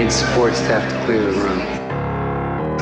[0.00, 1.58] need support staff to clear the room.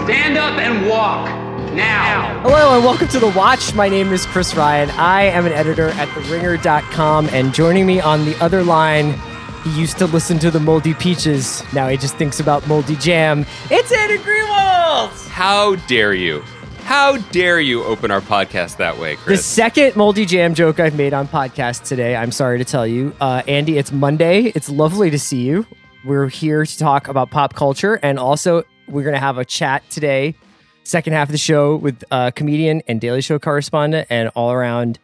[0.04, 1.28] Stand up and walk
[1.74, 2.40] now.
[2.42, 3.74] Hello and welcome to The Watch.
[3.74, 4.88] My name is Chris Ryan.
[4.90, 9.18] I am an editor at TheRinger.com, and joining me on the other line,
[9.64, 11.64] he used to listen to the Moldy Peaches.
[11.72, 13.44] Now he just thinks about Moldy Jam.
[13.68, 15.28] It's Andy Greenwald!
[15.28, 16.42] How dare you?
[16.84, 19.40] How dare you open our podcast that way, Chris?
[19.40, 22.14] The second Moldy Jam joke I've made on podcast today.
[22.14, 23.12] I'm sorry to tell you.
[23.20, 24.52] Uh, Andy, it's Monday.
[24.54, 25.66] It's lovely to see you.
[26.08, 29.82] We're here to talk about pop culture, and also we're going to have a chat
[29.90, 30.34] today,
[30.82, 34.98] second half of the show, with uh, comedian and Daily Show correspondent and all around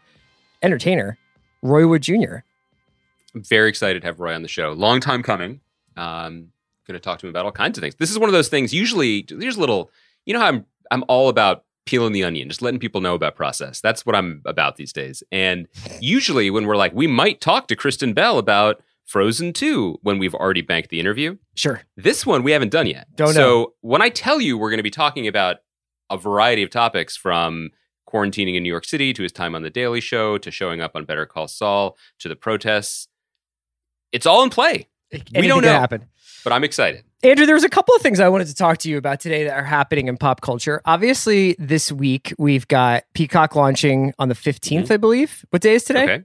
[0.62, 1.18] entertainer,
[1.60, 2.36] Roy Wood Jr.
[3.34, 4.72] I'm very excited to have Roy on the show.
[4.72, 5.60] Long time coming.
[5.94, 6.52] Um,
[6.86, 7.96] going to talk to him about all kinds of things.
[7.96, 8.72] This is one of those things.
[8.72, 9.90] Usually, there's a little.
[10.24, 10.64] You know how I'm.
[10.90, 13.78] I'm all about peeling the onion, just letting people know about process.
[13.82, 15.22] That's what I'm about these days.
[15.30, 15.68] And
[16.00, 20.34] usually, when we're like, we might talk to Kristen Bell about Frozen 2 when we've
[20.34, 21.36] already banked the interview.
[21.54, 21.82] Sure.
[21.96, 23.06] This one we haven't done yet.
[23.14, 23.32] Don't know.
[23.32, 23.72] so know.
[23.82, 25.56] when I tell you we're going to be talking about
[26.10, 27.70] a variety of topics from
[28.08, 30.92] quarantining in New York City to his time on the Daily Show to showing up
[30.94, 33.08] on Better Call Saul to the protests,
[34.12, 34.88] it's all in play.
[35.10, 35.78] Anything don't can know.
[35.78, 36.06] happen.
[36.44, 37.04] But I'm excited.
[37.22, 39.44] Andrew, there was a couple of things I wanted to talk to you about today
[39.44, 40.82] that are happening in pop culture.
[40.84, 45.44] Obviously, this week we've got Peacock launching on the 15th, I believe.
[45.50, 46.00] What day is today?
[46.00, 46.10] Mm-hmm.
[46.10, 46.24] Okay.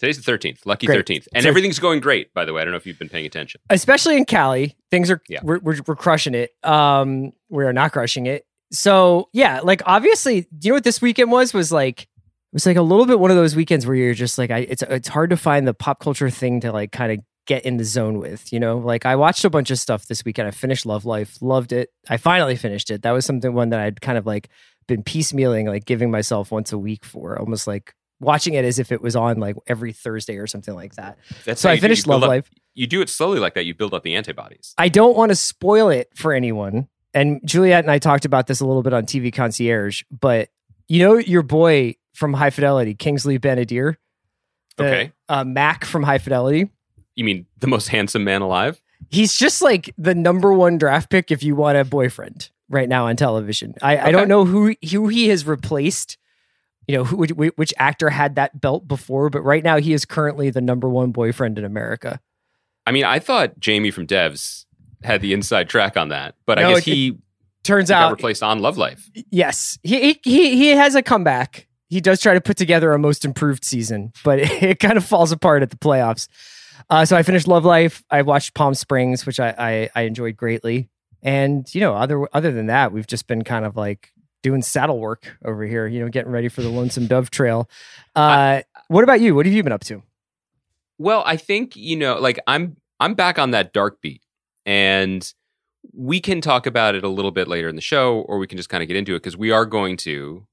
[0.00, 0.98] Today's the 13th, lucky Great.
[1.06, 1.28] 13th.
[1.34, 2.62] And So- everything's going great, by the way.
[2.62, 3.60] I don't know if you've been paying attention.
[3.70, 5.40] Especially in Cali, things are Yeah.
[5.42, 6.50] we're, we're we're crushing it.
[6.64, 8.44] Um, we are not crushing it.
[8.72, 11.52] So yeah, like obviously, do you know what this weekend was?
[11.52, 12.08] Was like it
[12.54, 14.82] was like a little bit one of those weekends where you're just like, I it's
[14.82, 17.84] it's hard to find the pop culture thing to like kind of get in the
[17.84, 18.78] zone with, you know.
[18.78, 20.48] Like I watched a bunch of stuff this weekend.
[20.48, 21.90] I finished Love Life, loved it.
[22.08, 23.02] I finally finished it.
[23.02, 24.48] That was something one that I'd kind of like
[24.88, 28.92] been piecemealing, like giving myself once a week for, almost like watching it as if
[28.92, 31.18] it was on like every Thursday or something like that.
[31.44, 32.50] That's So I you do- you finished Love up- Life.
[32.74, 33.64] You do it slowly like that.
[33.66, 34.74] You build up the antibodies.
[34.78, 36.88] I don't want to spoil it for anyone.
[37.12, 40.48] And Juliet and I talked about this a little bit on TV Concierge, but
[40.88, 43.96] you know your boy from High Fidelity, Kingsley Ben-Adir,
[44.76, 45.12] the, Okay.
[45.28, 46.70] uh, Mac from High Fidelity.
[47.16, 48.80] You mean the most handsome man alive?
[49.10, 53.06] He's just like the number one draft pick if you want a boyfriend right now
[53.06, 53.74] on television.
[53.82, 56.16] I, I don't know who who he has replaced.
[56.88, 60.04] You know who which, which actor had that belt before, but right now he is
[60.04, 62.20] currently the number one boyfriend in America.
[62.86, 64.64] I mean, I thought Jamie from Devs
[65.02, 67.18] had the inside track on that, but I guess it- he
[67.62, 69.10] Turns got out replaced on Love Life.
[69.30, 71.68] Yes, he, he he he has a comeback.
[71.90, 75.30] He does try to put together a most improved season, but it, kind of falls
[75.30, 76.26] apart at the playoffs.
[76.88, 78.02] Uh, so I finished Love Life.
[78.10, 80.88] I watched Palm Springs, which I, I I enjoyed greatly.
[81.22, 84.12] And you know, other other than that, we've just been kind of like
[84.42, 85.86] doing saddle work over here.
[85.86, 87.68] You know, getting ready for the Lonesome Dove Trail.
[88.14, 89.34] Uh, what about you?
[89.34, 90.02] What have you been up to?
[90.98, 94.22] Well, I think you know, like I'm I'm back on that dark beat,
[94.66, 95.32] and
[95.92, 98.56] we can talk about it a little bit later in the show, or we can
[98.56, 100.46] just kind of get into it because we are going to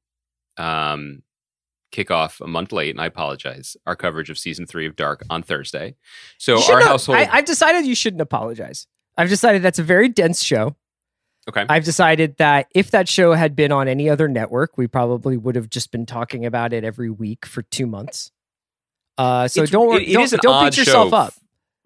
[0.58, 1.22] um,
[1.92, 3.76] kick off a month late, and I apologize.
[3.86, 5.96] Our coverage of season three of Dark on Thursday.
[6.38, 8.88] So our household, I, I've decided you shouldn't apologize.
[9.18, 10.76] I've decided that's a very dense show.
[11.50, 15.38] Okay, I've decided that if that show had been on any other network, we probably
[15.38, 18.32] would have just been talking about it every week for two months.
[19.18, 21.34] Uh, so It's- don't worry, it- it don't, don't beat yourself up.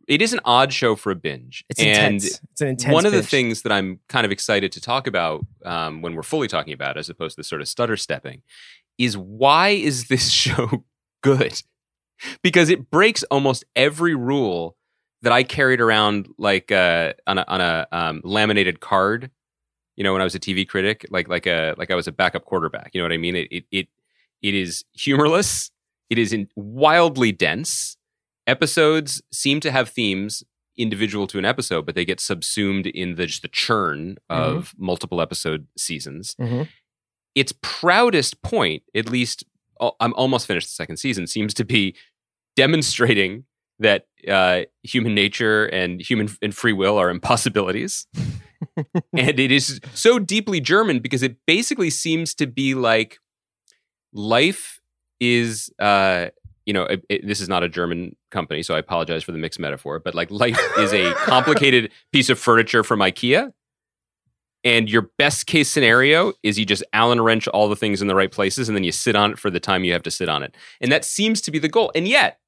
[0.08, 2.42] It is an odd show for a binge, It's and intense.
[2.52, 2.94] It's an intense.
[2.94, 6.24] one of the things that I'm kind of excited to talk about um, when we're
[6.24, 8.42] fully talking about, it, as opposed to sort of stutter stepping,
[8.98, 10.84] is why is this show
[11.22, 11.62] good?
[12.44, 14.76] Because it breaks almost every rule
[15.22, 19.30] that I carried around like uh, on a, on a um, laminated card.
[20.02, 22.12] You know, when I was a TV critic, like like a like I was a
[22.12, 22.90] backup quarterback.
[22.92, 23.36] You know what I mean?
[23.36, 23.88] It it it,
[24.42, 25.70] it is humorless.
[26.10, 27.98] It is in, wildly dense.
[28.48, 30.44] Episodes seem to have themes
[30.76, 35.22] individual to an episode, but they get subsumed in the just the churn of multiple
[35.22, 36.36] episode seasons.
[36.42, 36.68] Mhm.
[37.36, 39.44] Its proudest point, at least
[40.00, 41.94] I'm almost finished the second season, seems to be
[42.56, 43.44] demonstrating
[43.78, 48.08] that uh, human nature and human and free will are impossibilities.
[49.18, 53.20] and it is so deeply German because it basically seems to be like
[54.14, 54.80] life
[55.20, 56.28] is uh
[56.66, 59.38] you know it, it- this is not a german company so i apologize for the
[59.38, 63.52] mixed metaphor but like life is a complicated piece of furniture from ikea.
[64.64, 68.14] And your best case scenario is you just allen wrench all the things in the
[68.14, 70.30] right places and then you sit on it for the time you have to sit
[70.30, 70.56] on it.
[70.80, 71.92] And that seems to be the goal.
[71.96, 72.40] And yet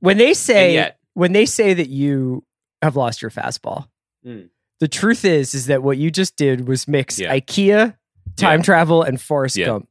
[0.00, 2.44] when they say yet when they say that you
[2.82, 3.86] have lost your fastball,
[4.26, 4.50] Mm.
[4.82, 7.32] The truth is is that what you just did was mix Yeah.
[7.38, 7.94] IKEA,
[8.34, 8.64] time Yeah.
[8.64, 9.66] travel, and Forrest Yeah.
[9.66, 9.88] Gump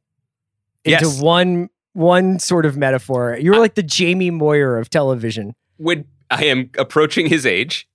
[0.84, 1.18] into Yes.
[1.20, 3.38] one one sort of metaphor.
[3.40, 5.54] You were like the Jamie Moyer of television.
[5.78, 7.86] when i am approaching his age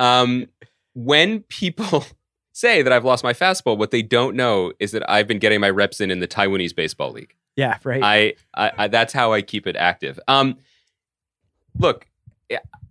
[0.00, 0.46] um
[0.94, 2.04] when people
[2.52, 5.60] say that I've lost my fastball, what they don't know is that I've been getting
[5.60, 7.34] my reps in in the Taiwanese baseball league.
[7.56, 8.02] Yeah, right.
[8.02, 10.18] I, I, I that's how I keep it active.
[10.28, 10.56] Um,
[11.78, 12.06] look,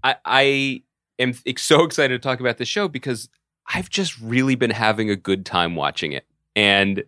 [0.04, 0.84] I, I
[1.20, 3.30] am so excited to talk about this show because
[3.74, 6.26] I've just really been having a good time watching it,
[6.56, 7.04] and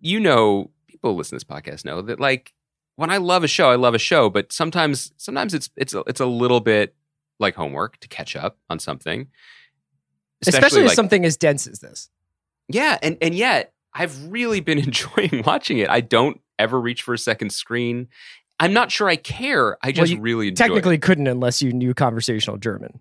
[0.00, 2.54] you know, people listen to this podcast know that like
[2.96, 6.00] when I love a show, I love a show, but sometimes sometimes it's it's a,
[6.06, 6.94] it's a little bit
[7.38, 9.28] like homework to catch up on something,
[10.42, 12.10] especially, especially like, something as dense as this.
[12.68, 15.88] Yeah, and and yet I've really been enjoying watching it.
[15.88, 18.08] I don't ever reach for a second screen.
[18.60, 19.78] I'm not sure I care.
[19.82, 21.02] I just well, really enjoy technically it.
[21.02, 22.98] couldn't unless you knew conversational German.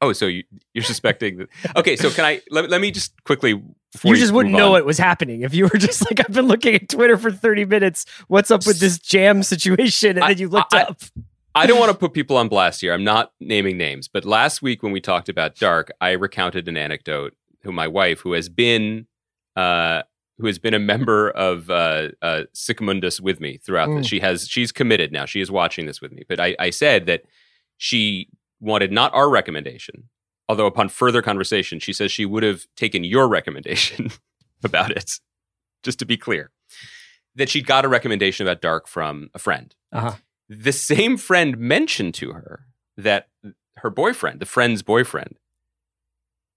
[0.00, 1.48] Oh, so you, you're suspecting that?
[1.76, 3.62] Okay, so can I let, let me just quickly?
[4.02, 6.74] You just wouldn't know what was happening if you were just like, I've been looking
[6.74, 8.06] at Twitter for 30 minutes.
[8.26, 10.16] What's up with this jam situation?
[10.16, 11.00] And I, then you looked I, up.
[11.54, 12.92] I don't want to put people on blast here.
[12.92, 16.76] I'm not naming names, but last week when we talked about Dark, I recounted an
[16.76, 19.06] anecdote who my wife, who has been
[19.56, 20.02] uh,
[20.38, 23.98] who has been a member of uh, uh, Sic Mundus with me throughout mm.
[23.98, 24.08] this.
[24.08, 25.26] She has she's committed now.
[25.26, 26.24] She is watching this with me.
[26.28, 27.22] But I, I said that
[27.76, 28.28] she
[28.64, 30.08] wanted not our recommendation,
[30.48, 34.10] although upon further conversation, she says she would have taken your recommendation
[34.64, 35.20] about it.
[35.82, 36.50] Just to be clear,
[37.34, 39.74] that she'd got a recommendation about Dark from a friend.
[39.92, 40.14] Uh-huh.
[40.48, 42.66] The same friend mentioned to her
[42.96, 43.28] that
[43.78, 45.38] her boyfriend, the friend's boyfriend,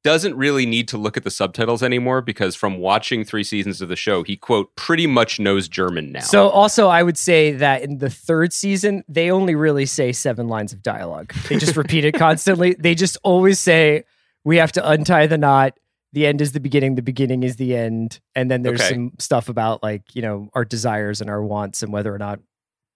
[0.03, 3.89] doesn't really need to look at the subtitles anymore because from watching three seasons of
[3.89, 6.21] the show, he quote pretty much knows German now.
[6.21, 10.47] So also I would say that in the third season, they only really say seven
[10.47, 11.33] lines of dialogue.
[11.49, 12.75] They just repeat it constantly.
[12.75, 14.05] They just always say,
[14.43, 15.77] We have to untie the knot.
[16.13, 18.19] The end is the beginning, the beginning is the end.
[18.33, 18.93] And then there's okay.
[18.93, 22.39] some stuff about like, you know, our desires and our wants and whether or not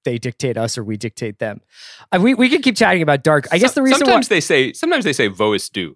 [0.03, 1.61] they dictate us or we dictate them.
[2.11, 3.47] Uh, we we can keep chatting about dark.
[3.51, 5.95] I guess the reason sometimes why- they say sometimes they say "vo du."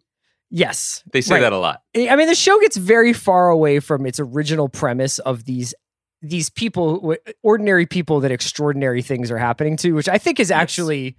[0.50, 1.03] Yes.
[1.12, 1.42] They say right.
[1.42, 1.81] that a lot.
[1.95, 5.74] I mean, the show gets very far away from its original premise of these
[6.21, 11.03] these people, ordinary people that extraordinary things are happening to, which I think is actually,
[11.03, 11.13] yes.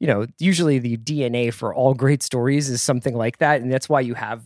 [0.00, 3.62] you know, usually the DNA for all great stories is something like that.
[3.62, 4.42] And that's why you have,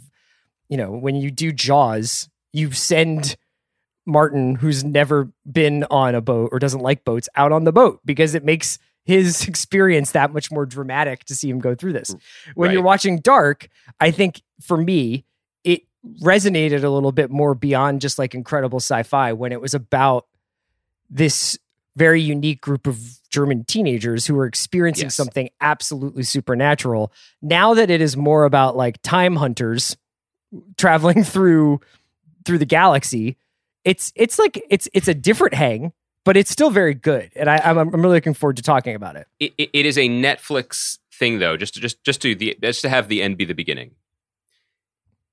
[0.69, 3.37] you know, when you do Jaws, you send
[4.07, 8.01] Martin, who's never been on a boat or doesn't like boats, out on the boat
[8.05, 12.15] because it makes his experience that much more dramatic to see him go through this.
[12.55, 12.75] When right.
[12.75, 13.69] you're watching Dark,
[14.01, 15.25] I think for me,
[15.65, 15.83] it
[16.21, 20.27] resonated a little bit more beyond just like incredible sci-fi when it was about
[21.09, 21.59] this
[21.95, 23.01] very unique group of
[23.31, 25.15] German teenagers who were experiencing yes.
[25.15, 27.13] something absolutely supernatural.
[27.41, 29.97] Now that it is more about like time hunters
[30.77, 31.81] traveling through
[32.45, 33.37] through the galaxy,
[33.85, 35.93] it's it's like it's it's a different hang
[36.27, 39.15] but it's still very good, and I, am I'm really looking forward to talking about
[39.15, 39.29] it.
[39.39, 39.71] It, it.
[39.73, 41.57] it is a Netflix thing, though.
[41.57, 43.93] Just to just just to the just to have the end be the beginning.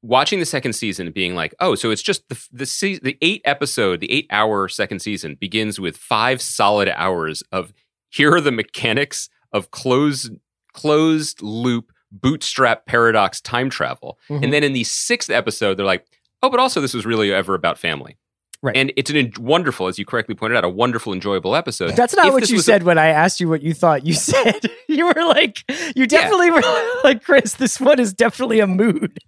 [0.03, 3.41] Watching the second season, being like, oh, so it's just the the se- the eight
[3.43, 7.73] episode, the eight hour second season begins with five solid hours of
[8.09, 10.31] here are the mechanics of closed
[10.73, 14.43] closed loop bootstrap paradox time travel, mm-hmm.
[14.43, 16.05] and then in the sixth episode, they're like,
[16.43, 18.15] oh, but also this was really ever about family.
[18.63, 18.77] Right.
[18.77, 21.97] And it's an wonderful, as you correctly pointed out, a wonderful, enjoyable episode.
[21.97, 24.13] That's not if what you said a- when I asked you what you thought you
[24.13, 24.61] said.
[24.87, 25.65] you were like,
[25.97, 26.53] you definitely yeah.
[26.53, 29.19] were like, Chris, this one is definitely a mood.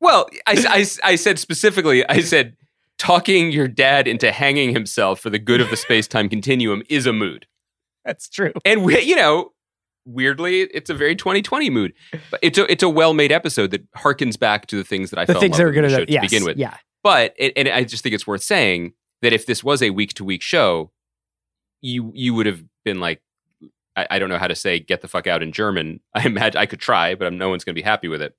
[0.00, 2.56] Well, I, I, I said specifically, I said,
[2.96, 7.06] talking your dad into hanging himself for the good of the space time continuum is
[7.06, 7.46] a mood.
[8.04, 8.52] That's true.
[8.64, 9.50] And, we, you know,
[10.04, 11.92] weirdly, it's a very 2020 mood.
[12.30, 15.18] But it's a, it's a well made episode that harkens back to the things that
[15.18, 16.56] I the felt things that are good to yes, begin with.
[16.56, 16.76] Yeah.
[17.04, 20.24] But and I just think it's worth saying that if this was a week to
[20.24, 20.90] week show,
[21.82, 23.20] you you would have been like,
[23.94, 26.00] I, I, don't know how to say "get the fuck out" in German.
[26.14, 28.34] I imagine I could try, but I'm, no one's going to be happy with it.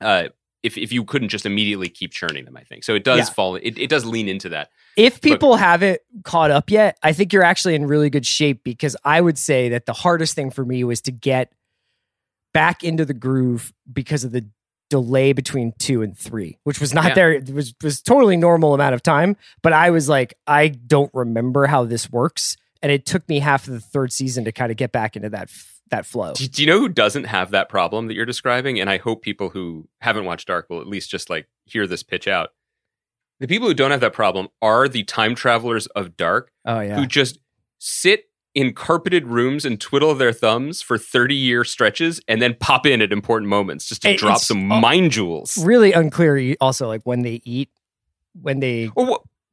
[0.00, 0.28] Uh,
[0.62, 2.94] if if you couldn't just immediately keep churning them, I think so.
[2.94, 3.34] It does yeah.
[3.34, 3.56] fall.
[3.56, 4.70] It, it does lean into that.
[4.96, 8.64] If people Look, haven't caught up yet, I think you're actually in really good shape
[8.64, 11.52] because I would say that the hardest thing for me was to get
[12.54, 14.46] back into the groove because of the
[14.92, 17.14] delay between two and three, which was not yeah.
[17.14, 17.32] there.
[17.32, 19.38] It was was totally normal amount of time.
[19.62, 23.66] But I was like, I don't remember how this works, and it took me half
[23.66, 25.50] of the third season to kind of get back into that
[25.90, 26.34] that flow.
[26.34, 28.78] Do, do you know who doesn't have that problem that you're describing?
[28.78, 32.02] And I hope people who haven't watched Dark will at least just like hear this
[32.02, 32.50] pitch out.
[33.40, 36.52] The people who don't have that problem are the time travelers of Dark.
[36.66, 37.38] Oh yeah, who just
[37.78, 42.86] sit in carpeted rooms and twiddle their thumbs for 30 year stretches and then pop
[42.86, 45.56] in at important moments just to it, drop some mind jewels.
[45.64, 47.70] Really unclear also like when they eat,
[48.40, 48.90] when they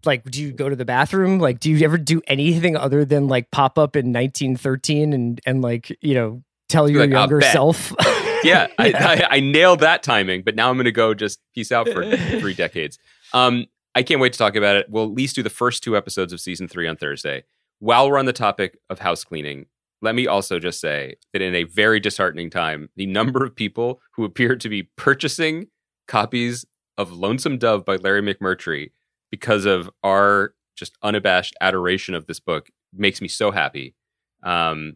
[0.05, 1.39] like do you go to the bathroom?
[1.39, 5.61] Like do you ever do anything other than like pop up in 1913 and and
[5.61, 7.93] like, you know, tell your like, younger self?
[8.43, 10.43] yeah, I, I, I nailed that timing.
[10.43, 12.97] But now I'm going to go just peace out for three decades.
[13.33, 13.65] Um,
[13.95, 14.87] I can't wait to talk about it.
[14.89, 17.43] We'll at least do the first two episodes of season three on Thursday.
[17.79, 19.65] While we're on the topic of house cleaning,
[20.01, 24.01] let me also just say that in a very disheartening time, the number of people
[24.13, 25.67] who appear to be purchasing
[26.07, 26.65] copies
[26.97, 28.91] of Lonesome Dove by Larry McMurtry
[29.31, 33.95] because of our just unabashed adoration of this book makes me so happy.
[34.43, 34.95] Um,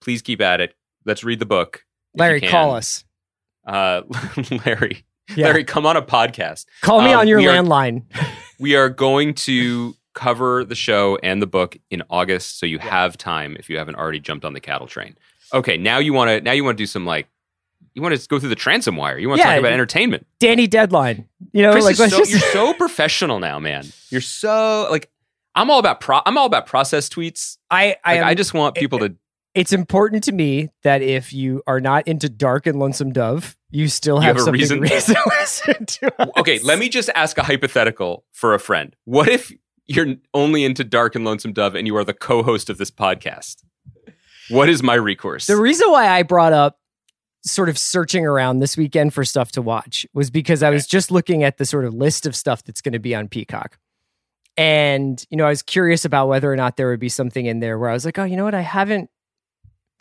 [0.00, 0.74] please keep at it.
[1.04, 1.84] Let's read the book.
[2.16, 3.04] Larry, call us.
[3.66, 4.02] Uh,
[4.66, 5.04] Larry,
[5.36, 5.46] Yeah.
[5.46, 6.66] Larry, come on a podcast.
[6.82, 8.02] Call me um, on your we are- landline.
[8.60, 13.16] We are going to cover the show and the book in August, so you have
[13.16, 15.16] time if you haven't already jumped on the cattle train.
[15.54, 17.28] Okay, now you want to now you want to do some like
[17.94, 19.18] you want to go through the transom wire.
[19.18, 19.52] You want to Yeah.
[19.54, 20.26] talk about entertainment.
[20.38, 21.28] Danny Deadline.
[21.52, 23.84] You know, Chris like so, just you're so professional now, man.
[24.10, 25.10] You're so like
[25.54, 26.20] I'm all about pro.
[26.24, 27.58] I'm all about process tweets.
[27.70, 29.14] I I, Like, am, I just want people to.
[29.54, 33.88] it's important to me that if you are not into dark and lonesome dove, you
[33.88, 34.80] still You have, have a reason?
[34.80, 36.22] reason to listen to.
[36.22, 36.30] Us.
[36.38, 38.96] Okay, let me just ask a hypothetical for a friend.
[39.04, 39.52] What if
[39.86, 43.62] you're only into Dark and Lonesome Dove and you are the co-host of this podcast?
[44.48, 45.46] What is my recourse?
[45.46, 46.78] The reason why I brought up
[47.44, 51.10] sort of searching around this weekend for stuff to watch was because I was just
[51.10, 53.78] looking at the sort of list of stuff that's going to be on Peacock.
[54.56, 57.60] And, you know, I was curious about whether or not there would be something in
[57.60, 58.54] there where I was like, oh, you know what?
[58.54, 59.10] I haven't,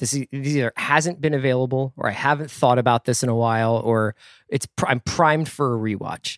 [0.01, 4.13] this either hasn't been available or I haven't thought about this in a while or
[4.50, 6.38] it's, I'm primed for a rewatch.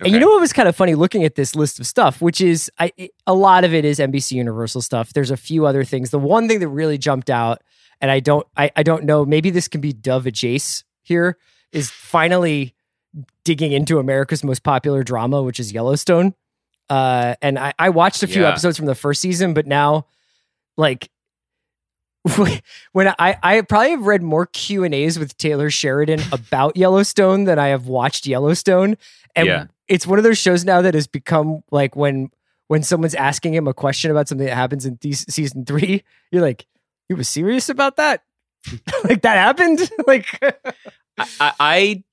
[0.00, 2.40] And you know what was kind of funny looking at this list of stuff, which
[2.40, 5.12] is I, it- a lot of it is NBC Universal stuff.
[5.12, 6.10] There's a few other things.
[6.10, 7.62] The one thing that really jumped out,
[8.00, 11.36] and I don't, I, I don't know, maybe this can be Dove Jace here,
[11.70, 12.74] is finally
[13.44, 16.34] digging into America's most popular drama, which is Yellowstone.
[16.90, 18.48] Uh, and I, I watched a few Yeah.
[18.48, 20.06] episodes from the first season, but now,
[20.76, 21.10] like,
[22.92, 27.44] when I I probably have read more Q and A's with Taylor Sheridan about Yellowstone
[27.44, 28.96] than I have watched Yellowstone,
[29.34, 29.66] and Yeah.
[29.88, 32.30] it's one of those shows now that has become like when
[32.68, 36.40] when someone's asking him a question about something that happens in th- season three, you're
[36.42, 36.66] like,
[37.08, 38.22] you was serious about that?
[39.04, 39.80] like that happened?
[40.06, 40.40] like
[41.18, 42.04] I, I,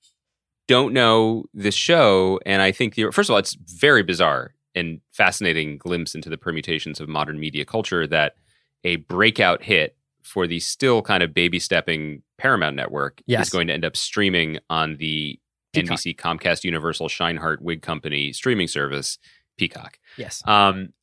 [0.67, 5.01] don't know this show, and I think the first of all, it's very bizarre and
[5.11, 8.35] fascinating glimpse into the permutations of modern media culture that
[8.83, 9.95] a breakout hit
[10.29, 13.47] for the still kind of baby stepping Paramount Network Yes.
[13.47, 15.39] is going to end up streaming on the
[15.73, 15.97] Peacock.
[15.99, 19.17] NBC Comcast Universal Sheinhardt Wig Company streaming service,
[19.57, 19.99] Peacock.
[20.17, 20.93] yes, Um,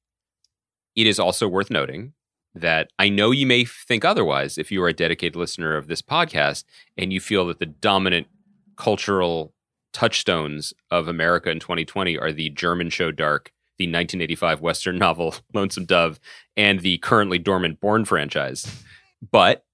[0.95, 2.15] it is also worth noting
[2.55, 6.01] that I know you may think otherwise if you are a dedicated listener of this
[6.03, 6.65] podcast
[6.97, 8.29] and you feel that the dominant
[8.77, 9.53] cultural
[9.93, 15.85] touchstones of America in 2020 are the German show Dark, the 1985 Western novel Lonesome
[15.85, 16.19] Dove,
[16.57, 18.83] and the currently dormant Bourne franchise.
[19.31, 19.65] But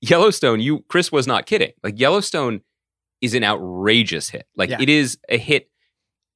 [0.00, 1.72] Yellowstone, you Chris was not kidding.
[1.82, 2.60] Like Yellowstone
[3.20, 4.46] is an outrageous hit.
[4.56, 4.78] Like Yeah.
[4.80, 5.70] it is a hit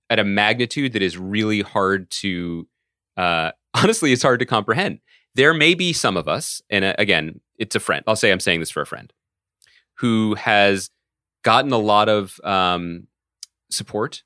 [0.09, 2.69] at a magnitude that is really hard to
[3.17, 5.01] uh honestly it's hard to comprehend.
[5.35, 8.05] There may be some of us and uh, again, it's a friend.
[8.07, 9.13] I'll say I'm saying this for a friend
[9.95, 10.91] who has
[11.43, 13.09] gotten a lot of um
[13.71, 14.23] support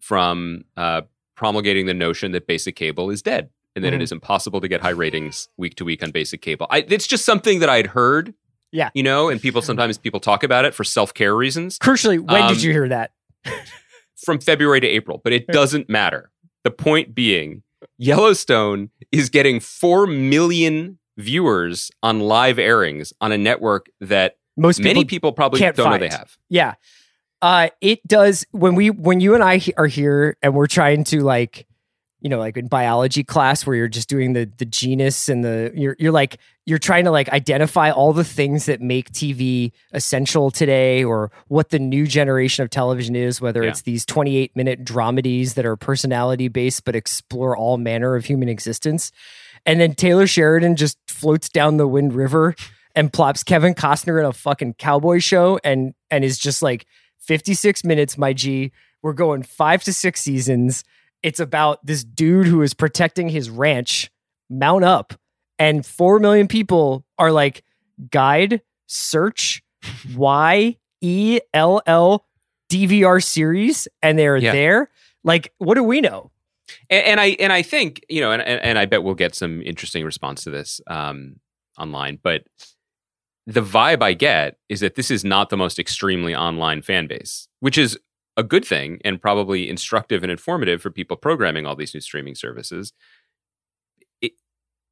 [0.00, 1.02] from uh
[1.34, 4.02] promulgating the notion that basic cable is dead and that it Mhm.
[4.02, 6.66] is impossible to get high ratings week to week on basic cable.
[6.70, 8.34] I, it's just something that I'd heard.
[8.72, 8.90] Yeah.
[8.94, 12.52] You know, and people sometimes people talk about it for self-care reasons crucially, when Um,
[12.54, 13.12] did you hear that?
[14.24, 16.30] from February to April, but it doesn't matter.
[16.64, 17.62] The point being,
[17.98, 25.00] Yellowstone is getting 4 million viewers on live airings on a network that Most many
[25.04, 26.36] people people probably don't know they have.
[26.48, 26.74] Yeah.
[27.42, 31.20] Uh it does when we when you and I are here and we're trying to
[31.20, 31.66] like
[32.26, 35.70] you know like in biology class where you're just doing the the genus and the
[35.76, 40.50] you're you're like you're trying to like identify all the things that make TV essential
[40.50, 43.70] today or what the new generation of television is whether Yeah.
[43.70, 48.48] it's these 28 minute dramedies that are personality based but explore all manner of human
[48.48, 49.12] existence
[49.64, 52.56] and then Taylor Sheridan just floats down the Wind River
[52.96, 56.86] and plops Kevin Costner in a fucking cowboy show and and is just like
[57.20, 58.72] 56 minutes, my G.
[59.02, 60.82] We're going five to six seasons.
[61.26, 64.12] It's about this dude who is protecting his ranch,
[64.48, 65.12] mount up,
[65.58, 67.64] and four million people are like,
[68.12, 69.60] guide, search,
[70.16, 72.24] Y E L L
[72.70, 74.52] DVR series, and they're Yeah.
[74.52, 74.90] there.
[75.24, 76.30] Like, what do we know?
[76.88, 79.34] And, and I and I think, you know, and, and and I bet we'll get
[79.34, 81.40] some interesting response to this um
[81.76, 82.44] online, but
[83.48, 87.48] the vibe I get is that this is not the most extremely online fan base,
[87.58, 87.98] which is
[88.36, 92.34] a good thing and probably instructive and informative for people programming all these new streaming
[92.34, 92.92] services.
[94.20, 94.32] It,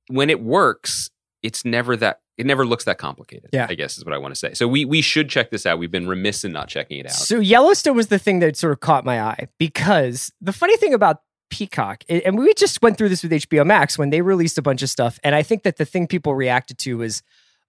[0.09, 1.11] when it works,
[1.43, 3.51] it's never that it never looks that complicated.
[3.53, 3.67] Yeah.
[3.69, 4.55] I guess is what I want to say.
[4.55, 5.79] So we we should check this out.
[5.79, 7.13] We've been remiss in not checking it out.
[7.13, 10.95] So Yellowstone was the thing that sort of caught my eye because the funny thing
[10.95, 11.19] about
[11.51, 14.83] Peacock, and we just went through this with HBO Max when they released a bunch
[14.83, 17.23] of stuff, and I think that the thing people reacted to was,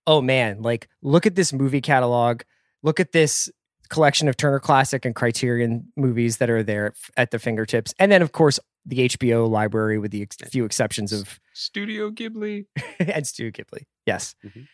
[0.07, 2.41] "Oh man, like look at this movie catalog,
[2.81, 3.51] look at this
[3.89, 8.21] collection of Turner Classic and Criterion movies that are there at the fingertips, and then
[8.21, 12.65] of course the HBO library with the ex- few exceptions of Studio Ghibli.
[12.99, 13.83] and Studio Ghibli.
[14.05, 14.35] Yes.
[14.45, 14.67] Mhm.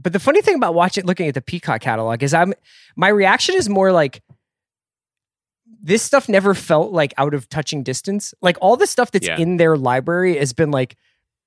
[0.00, 2.54] But the funny thing about watching looking at the Peacock catalog is I'm
[2.96, 4.20] my reaction is more like
[5.84, 8.34] this stuff never felt like out of touching distance.
[8.42, 9.38] Like all the stuff that's Yeah.
[9.38, 10.96] in their library has been like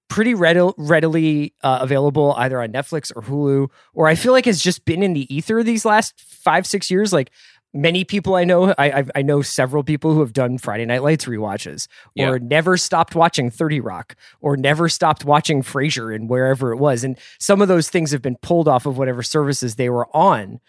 [0.08, 4.62] pretty readil- readily uh, available either on Netflix or Hulu, or I feel like has
[4.62, 7.12] just been in the ether these last five six years.
[7.12, 7.32] Like
[7.74, 11.04] many people I know, I I've, I know several people who have done Friday Night
[11.04, 12.30] Lights rewatches, Yeah.
[12.30, 17.04] or never stopped watching Thirty Rock, or never stopped watching Frasier and wherever it was.
[17.04, 20.60] And some of those things have been pulled off of whatever services they were on.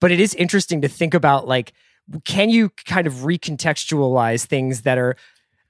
[0.00, 1.72] But it is interesting to think about like,
[2.24, 5.16] can you kind of recontextualize things that are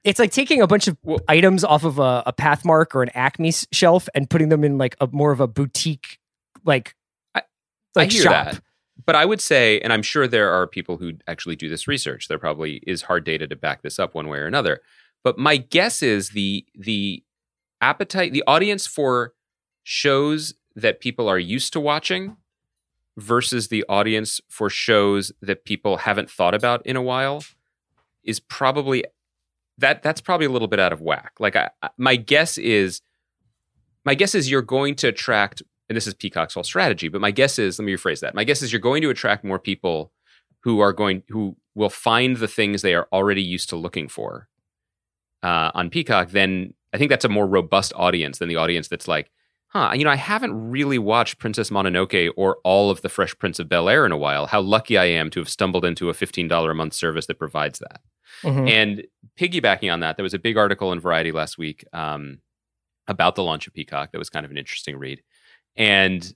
[0.05, 3.11] it's like taking a bunch of Well- items off of a, a Pathmark or an
[3.15, 6.19] Acme shelf and putting them in like a more of a boutique,
[6.65, 6.95] like
[7.35, 7.43] I-
[7.95, 8.45] like I hear shop.
[8.53, 8.63] that.
[9.07, 12.29] But I would say, and I'm sure there are people who actually do this research.
[12.29, 14.81] There probably is hard data to back this up one way or another.
[15.25, 17.23] But my guess is the the
[17.81, 19.33] appetite, the audience for
[19.83, 22.37] shows that people are used to watching
[23.17, 27.43] versus the audience for shows that people haven't thought about in a while
[28.23, 29.05] is probably
[29.81, 31.33] that that's probably a little bit out of whack.
[31.39, 33.01] Like I, my guess is
[34.05, 37.33] my guess is you're going to attract and this is Peacock's whole strategy, but my
[37.33, 38.35] guess is let me rephrase that.
[38.35, 40.13] My guess is you're going to attract more people
[40.61, 44.49] who are going who will find the things they are already used to looking for
[45.43, 46.31] uh, on Peacock.
[46.31, 49.31] Then I think that's a more robust audience than the audience that's like,
[49.69, 53.59] huh, you know, I haven't really watched Princess Mononoke or all of the Fresh Prince
[53.59, 54.47] of Bel Air in a while.
[54.47, 57.79] How lucky I am to have stumbled into a $15 a month service that provides
[57.79, 58.01] that.
[58.43, 58.71] Mhm.
[58.71, 59.05] And
[59.39, 62.39] piggybacking on that, there was a big article in Variety last week um,
[63.07, 65.23] about the launch of Peacock that was kind of an interesting read.
[65.77, 66.33] And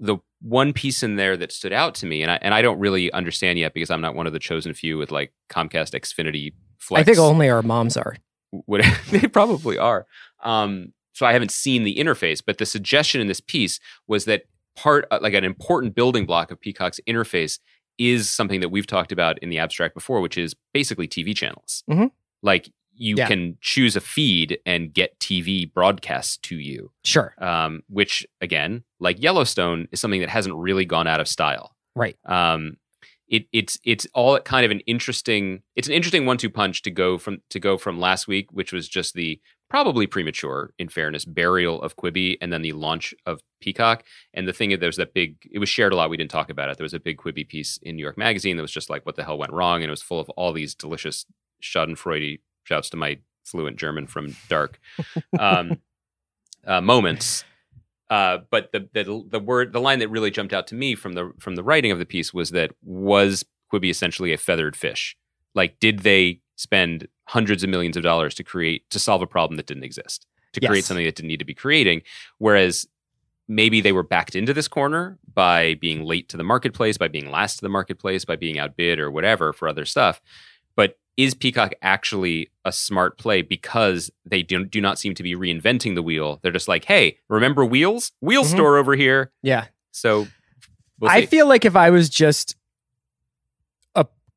[0.00, 2.78] the one piece in there that stood out to me, and I, and I don't
[2.78, 6.52] really understand yet because I'm not one of the chosen few with like Comcast Xfinity
[6.78, 7.00] Flex.
[7.00, 8.16] I think only our moms are.
[8.50, 10.06] What, they probably are.
[10.42, 14.44] Um, so I haven't seen the interface, but the suggestion in this piece was that
[14.76, 17.58] part, uh, like an important building block of Peacock's interface,
[17.98, 21.82] is something that we've talked about in the abstract before, which is basically TV channels.
[21.90, 22.10] Mhm.
[22.42, 23.28] Like you Yeah.
[23.28, 27.34] can choose a feed and get TV broadcasts to you, Sure.
[27.38, 32.16] um, which again, like Yellowstone, is something that hasn't really gone out of style Right.
[32.24, 32.76] um,
[33.28, 36.90] it, it's it's all kind of an interesting it's an interesting one two punch to
[36.90, 41.24] go from to go from last week, which was just the probably premature, in fairness,
[41.24, 44.04] burial of Quibi and then the launch of Peacock.
[44.32, 46.10] And the thing is, there was that big it was shared a lot.
[46.10, 46.78] We didn't talk about it.
[46.78, 49.16] There was a big Quibi piece in New York Magazine that was just like what
[49.16, 51.26] the hell went wrong, and it was full of all these delicious
[51.62, 54.78] Schadenfreude shouts to my fluent German from Dark
[55.38, 55.80] um,
[56.66, 57.44] uh, moments.
[58.10, 61.12] Uh, but the, the the word the line that really jumped out to me from
[61.12, 65.16] the from the writing of the piece was that was Quibi essentially a feathered fish?
[65.58, 69.56] Like, did they spend hundreds of millions of dollars to create to solve a problem
[69.58, 70.86] that didn't exist, to create Yes.
[70.86, 72.02] something that didn't need to be creating?
[72.38, 72.86] Whereas
[73.48, 77.30] maybe they were backed into this corner by being late to the marketplace, by being
[77.30, 80.20] last to the marketplace, by being outbid or whatever for other stuff.
[80.76, 85.34] But is Peacock actually a smart play because they do, do not seem to be
[85.34, 86.38] reinventing the wheel?
[86.42, 88.12] They're just like, hey, remember Wheels?
[88.20, 88.50] Wheel Mhm.
[88.54, 89.32] store over here.
[89.42, 89.66] Yeah.
[89.92, 90.28] So
[91.00, 92.54] we'll I feel like if I was just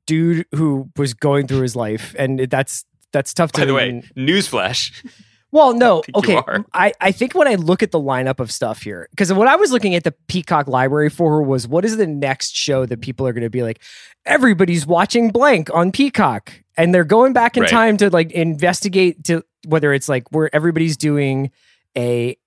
[0.07, 3.61] dude who was going through his life, and that's that's tough to.
[3.61, 5.05] By the way, newsflash.
[5.51, 6.41] well, no, you okay.
[6.73, 9.55] I I think when I look at the lineup of stuff here, because what I
[9.55, 13.27] was looking at the Peacock library for was what is the next show that people
[13.27, 13.81] are going to be like,
[14.25, 17.69] everybody's watching blank on Peacock, and they're going back in Right.
[17.69, 21.51] time to like investigate to whether it's like where everybody's doing
[21.97, 22.37] a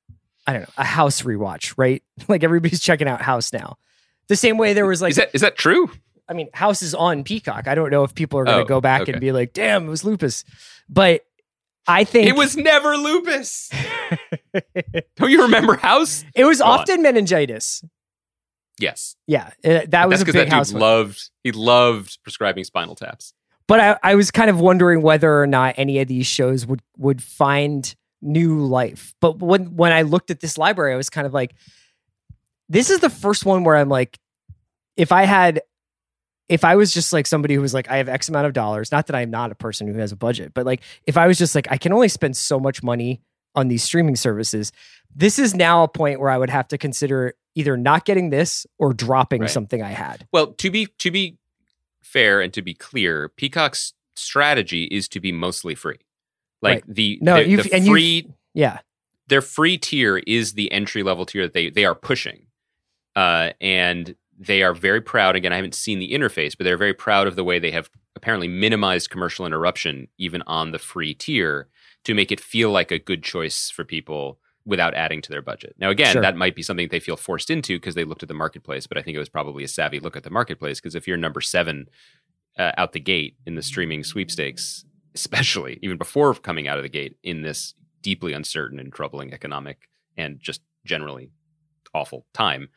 [0.47, 2.03] I don't know a house rewatch, right?
[2.29, 3.77] Like everybody's checking out House now.
[4.29, 5.91] The same way there was like is that is that true?
[6.29, 7.69] I mean, House is on Peacock.
[7.69, 9.13] I don't know if people are going to Oh, go back okay.
[9.13, 10.45] and be like, "Damn, it was Lupus,"
[10.89, 11.23] but
[11.87, 13.71] I think It was never lupus.
[15.17, 16.25] Don't you remember House?
[16.35, 16.81] it was Go on.
[16.81, 17.85] often meningitis.
[18.79, 20.73] Yes, Yeah, uh, that was that's a because big that house.
[20.73, 23.33] loved he loved prescribing spinal taps.
[23.69, 26.81] but I, I was kind of wondering whether or not any of these shows would
[26.97, 29.15] would find new life.
[29.21, 31.55] But when when I looked at this library, I was kind of like,
[32.69, 34.19] this is the first one where I'm like,
[34.97, 35.61] if I had,
[36.49, 38.93] if I was just like somebody who was like, I have X amount of dollars.
[38.93, 41.39] Not that I'm not a person who has a budget, but like if I was
[41.39, 43.21] just like, I can only spend so much money
[43.55, 44.73] on these streaming services.
[45.15, 48.67] This is now a point where I would have to consider either not getting this
[48.79, 49.51] or dropping Right.
[49.51, 50.27] something I had.
[50.33, 51.39] Well, to be to be
[52.03, 55.99] fair and to be clear, Peacock's strategy is to be mostly free.
[56.63, 56.95] Like Right.
[56.95, 58.81] the No, the, the free Yeah.
[59.29, 62.47] their free tier is the entry level tier that they they are pushing,
[63.15, 65.37] uh, and they are very proud.
[65.37, 67.89] Again, I haven't seen the interface, but they're very proud of the way they have
[68.17, 71.69] apparently minimized commercial interruption even on the free tier
[72.05, 75.75] to make it feel like a good choice for people without adding to their budget.
[75.79, 76.23] Now, again, Sure.
[76.23, 78.97] that might be something they feel forced into because they looked at the marketplace, but
[78.97, 81.41] I think it was probably a savvy look at the marketplace because if you're number
[81.43, 81.87] seven
[82.59, 86.89] uh, out the gate in the streaming sweepstakes, especially even before coming out of the
[86.89, 91.31] gate in this deeply uncertain and troubling economic and just generally
[91.95, 92.69] awful time,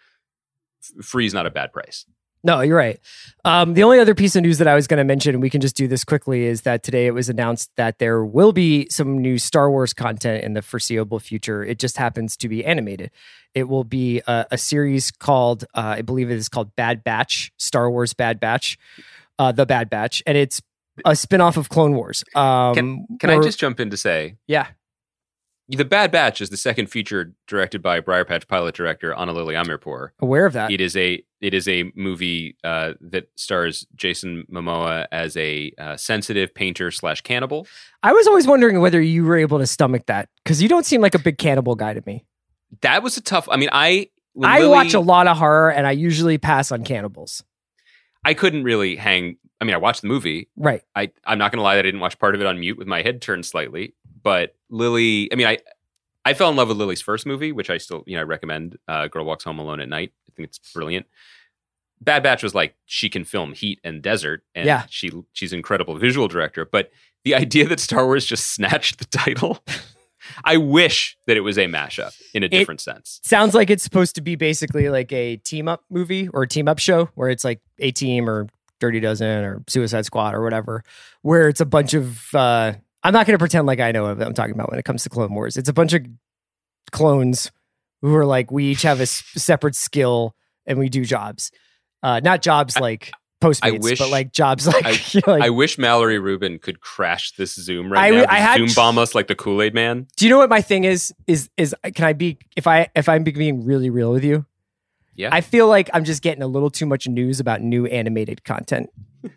[1.01, 2.05] free is not a bad price.
[2.43, 2.99] No, you're right.
[3.43, 5.49] Um, the only other piece of news that I was going to mention, and we
[5.49, 8.87] can just do this quickly, is that today it was announced that there will be
[8.89, 11.63] some new Star Wars content in the foreseeable future.
[11.63, 13.11] It just happens to be animated.
[13.55, 17.51] It will be a, a series called, uh, I believe it is called Bad Batch,
[17.57, 18.77] Star Wars Bad Batch,
[19.39, 20.61] uh, The Bad Batch, and it's
[21.05, 22.23] a spinoff of Clone Wars.
[22.35, 24.67] Um, Can I or- just jump in to say Yeah.
[25.69, 29.53] The Bad Batch is the second feature directed by Briar Patch pilot director Ana Lily
[29.53, 30.09] Amirpour.
[30.19, 30.71] Aware of that.
[30.71, 35.97] It is a it is a movie uh, that stars Jason Momoa as a uh,
[35.97, 37.67] sensitive painter slash cannibal.
[38.01, 41.01] I was always wondering whether you were able to stomach that because you don't seem
[41.01, 42.25] like a big cannibal guy to me.
[42.81, 43.49] That was a tough.
[43.51, 44.09] I mean, I
[44.41, 47.43] I Lily- watch a lot of horror and I usually pass on cannibals.
[48.23, 49.37] I couldn't really hang.
[49.59, 50.49] I mean, I watched the movie.
[50.55, 50.81] Right.
[50.95, 52.87] I I'm not gonna lie that I didn't watch part of it on mute with
[52.87, 53.95] my head turned slightly.
[54.23, 55.57] But Lily, I mean, I
[56.25, 58.77] I fell in love with Lily's first movie, which I still you know I recommend.
[58.87, 60.11] Uh, Girl Walks Home Alone at Night.
[60.29, 61.05] I think it's brilliant.
[61.99, 64.83] Bad Batch was like she can film heat and desert, and Yeah.
[64.89, 66.65] she she's an incredible visual director.
[66.65, 66.91] But
[67.23, 69.63] the idea that Star Wars just snatched the title,
[70.43, 73.19] I wish that it was a mashup in a different sense.
[73.23, 76.67] Sounds like it's supposed to be basically like a team up movie or a team
[76.67, 78.47] up show where it's like A Team or
[78.79, 80.83] Dirty Dozen or Suicide Squad or whatever,
[81.23, 82.35] where it's a bunch of.
[82.35, 82.73] Uh,
[83.07, 85.03] I'm not going to pretend like I know what I'm talking about when it comes
[85.03, 85.55] to Clone Wars.
[85.55, 86.05] It's a bunch of
[86.91, 87.51] clones
[88.01, 91.51] who are like, we each have a s- separate skill and we do jobs.
[92.03, 95.49] Uh, not jobs like Postmates, wish- but like jobs like, I- you know, like I
[95.49, 98.25] wish Mallory Rubin could crash this Zoom right I- now.
[98.29, 100.07] I had Zoom bomb us like the Kool Aid Man.
[100.17, 101.13] Do you know what my thing is?
[101.27, 104.45] Is is can I be if I if I'm being really real with you?
[105.15, 105.29] Yeah.
[105.31, 108.89] I feel like I'm just getting a little too much news about new animated content.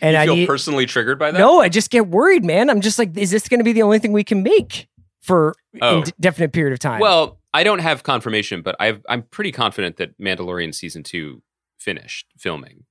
[0.00, 1.38] And you I feel need personally triggered by that?
[1.38, 2.70] no, I just get worried, man.
[2.70, 4.86] I'm just like, is this going to be the only thing we can make
[5.20, 6.02] for Oh.
[6.02, 7.00] indefinite period of time?
[7.00, 11.42] Well, I don't have confirmation, but I've, I'm pretty confident that Mandalorian season two
[11.78, 12.84] finished filming.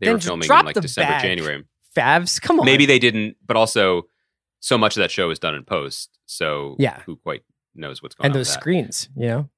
[0.00, 1.22] They Then were filming in like December, bag.
[1.22, 1.64] January.
[1.96, 2.66] Favs, come on.
[2.66, 4.02] Maybe they didn't, but also
[4.60, 6.18] so much of that show is done in post.
[6.26, 7.00] So Yeah.
[7.06, 7.42] who quite
[7.74, 8.36] knows what's going and on?
[8.38, 9.50] And those screens, you know.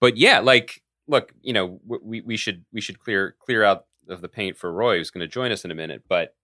[0.00, 4.20] but yeah, like look, you know, we we should we should clear clear out of
[4.20, 6.04] the paint for Roy, who's going to join us in a minute.
[6.08, 6.34] But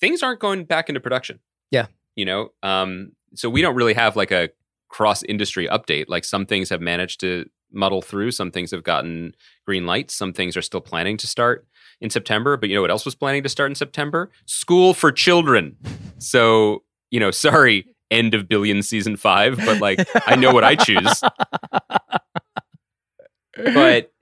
[0.00, 1.40] things aren't going back into production.
[1.70, 1.86] Yeah.
[2.16, 4.50] you know, um, so we don't really have like a
[4.88, 6.06] cross industry update.
[6.08, 10.32] Like some things have managed to muddle through, some things have gotten green lights, some
[10.32, 11.66] things are still planning to start
[12.00, 12.56] in September.
[12.56, 14.30] But you know what else was planning to start in September?
[14.46, 15.76] School for children.
[16.18, 17.86] So you know, sorry.
[18.10, 21.22] End of Billion season five, but like I know what I choose.
[23.72, 24.12] but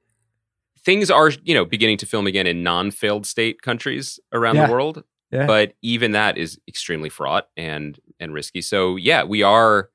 [0.89, 4.67] things are you know beginning to film again in non-failed state countries around Yeah.
[4.67, 5.47] the world Yeah.
[5.47, 9.91] but even that is extremely fraught and and risky so yeah we are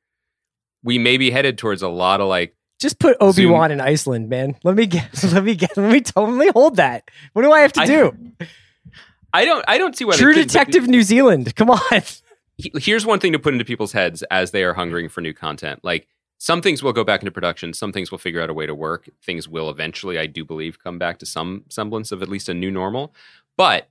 [0.83, 4.27] we may be headed towards a lot of like Just put Obi Wan in Iceland,
[4.29, 4.55] man.
[4.63, 5.07] Let me get.
[5.33, 5.75] Let me get.
[5.77, 7.09] Let me totally hold that.
[7.31, 8.11] What do I have to I- do?
[9.35, 11.55] i don't i don't see why True Detective New Zealand.
[11.55, 12.01] Come on.
[12.57, 15.79] here's one thing to put into people's heads as they are hungering for new content
[15.83, 16.07] like
[16.43, 17.71] some things will go back into production.
[17.71, 19.09] Some things will figure out a way to work.
[19.25, 22.53] Things will eventually i do believe come back to some semblance of at least a
[22.53, 23.15] new normal.
[23.55, 23.87] But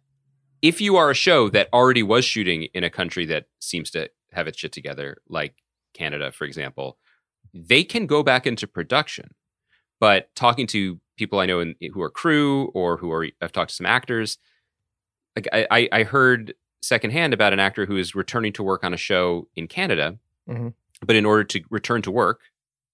[0.60, 4.10] if you are a show that already was shooting in a country that seems to
[4.32, 5.54] have its shit together like
[5.94, 6.98] canada for example
[7.54, 9.30] they can go back into production.
[9.98, 13.70] But talking to people i know in, who are crew or who are i've talked
[13.70, 14.36] to some actors
[15.36, 18.98] like I, I, heard secondhand about an actor who is returning to work on a
[18.98, 20.74] show in Canada, Mhm.
[21.04, 22.40] But in order to return to work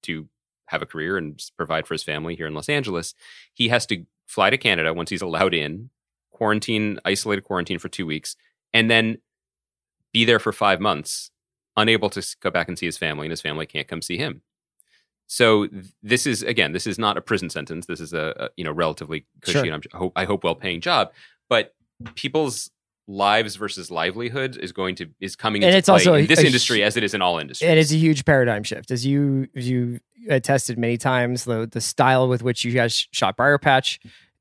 [0.03, 0.29] to
[0.66, 3.14] have a career and provide for his family here in Los Angeles,
[3.55, 5.90] he has to fly to Canada once he's allowed in,
[6.31, 8.37] quarantine, isolated quarantine for two weeks,
[8.75, 9.18] and then
[10.12, 11.31] be there for five months,
[11.77, 14.42] unable to go back and see his family, and his family can't come see him.
[15.27, 15.68] So
[16.03, 17.87] this is again, this is not a prison sentence.
[17.87, 19.64] This is a, a you know relatively cushy Sure.
[19.64, 21.12] and I'm, I hope I hope well paying job,
[21.51, 21.75] but
[22.14, 22.71] people's
[23.11, 26.40] lives versus livelihoods is going to is coming And into it's play also in this
[26.40, 27.68] a industry as it is in all industries.
[27.68, 31.44] And it's a huge paradigm shift, as you as you attested many times.
[31.44, 33.99] The the style with which you guys shot Briar Patch,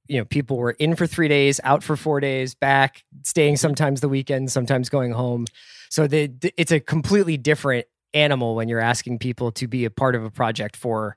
[0.08, 4.01] you know, people were in for three days, out for four days, back, staying sometimes
[4.01, 5.45] the weekend, sometimes going home.
[5.89, 9.89] So the, the- it's a completely different animal when you're asking people to be a
[9.89, 11.15] part of a project for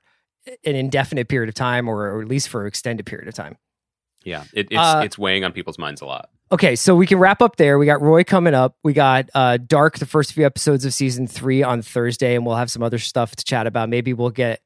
[0.65, 3.57] an indefinite period of time, or, or at least for an extended period of time.
[4.23, 6.29] yeah, it, it's Uh, it's weighing on people's minds a lot.
[6.51, 7.79] Okay, so we can wrap up there.
[7.79, 8.75] We got Roy coming up.
[8.83, 12.57] We got uh, Dark, the first few episodes of season three on Thursday, and we'll
[12.57, 13.87] have some other stuff to chat about.
[13.87, 14.61] Maybe we'll get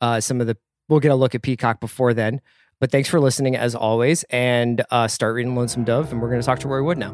[0.00, 0.56] uh, some of the
[0.88, 2.40] we'll get a look at Peacock before then.
[2.78, 6.12] But thanks for listening as always, and uh, start reading Lonesome Dove.
[6.12, 7.12] And we're going to talk to Roy Wood now.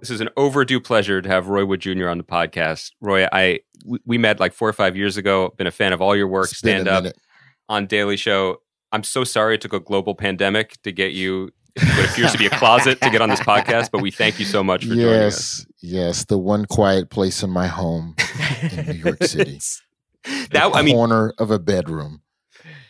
[0.00, 2.08] This is an overdue pleasure to have Roy Wood Jr.
[2.08, 2.92] on the podcast.
[3.00, 5.54] Roy, I we, we met like four or five years ago.
[5.56, 7.16] Been a fan of all your work, It's been a stand up minute.
[7.70, 8.60] on Daily Show.
[8.92, 12.46] I'm so sorry it took a global pandemic to get you what appears to be
[12.46, 15.08] a closet to get on this podcast, but we thank you so much for joining
[15.22, 15.64] us.
[15.80, 18.16] Yes, yes, the one quiet place in my home
[18.72, 19.60] in New York City.
[20.50, 22.22] That I mean, corner of a bedroom.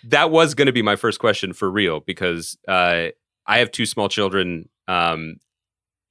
[0.04, 3.08] that was going to be my first question for real because uh,
[3.46, 4.68] I have two small children.
[4.88, 5.36] Um,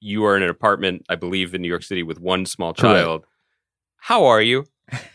[0.00, 2.96] you are in an apartment, I believe, in New York City with one small Correct.
[3.04, 3.26] child.
[3.98, 4.64] How are you?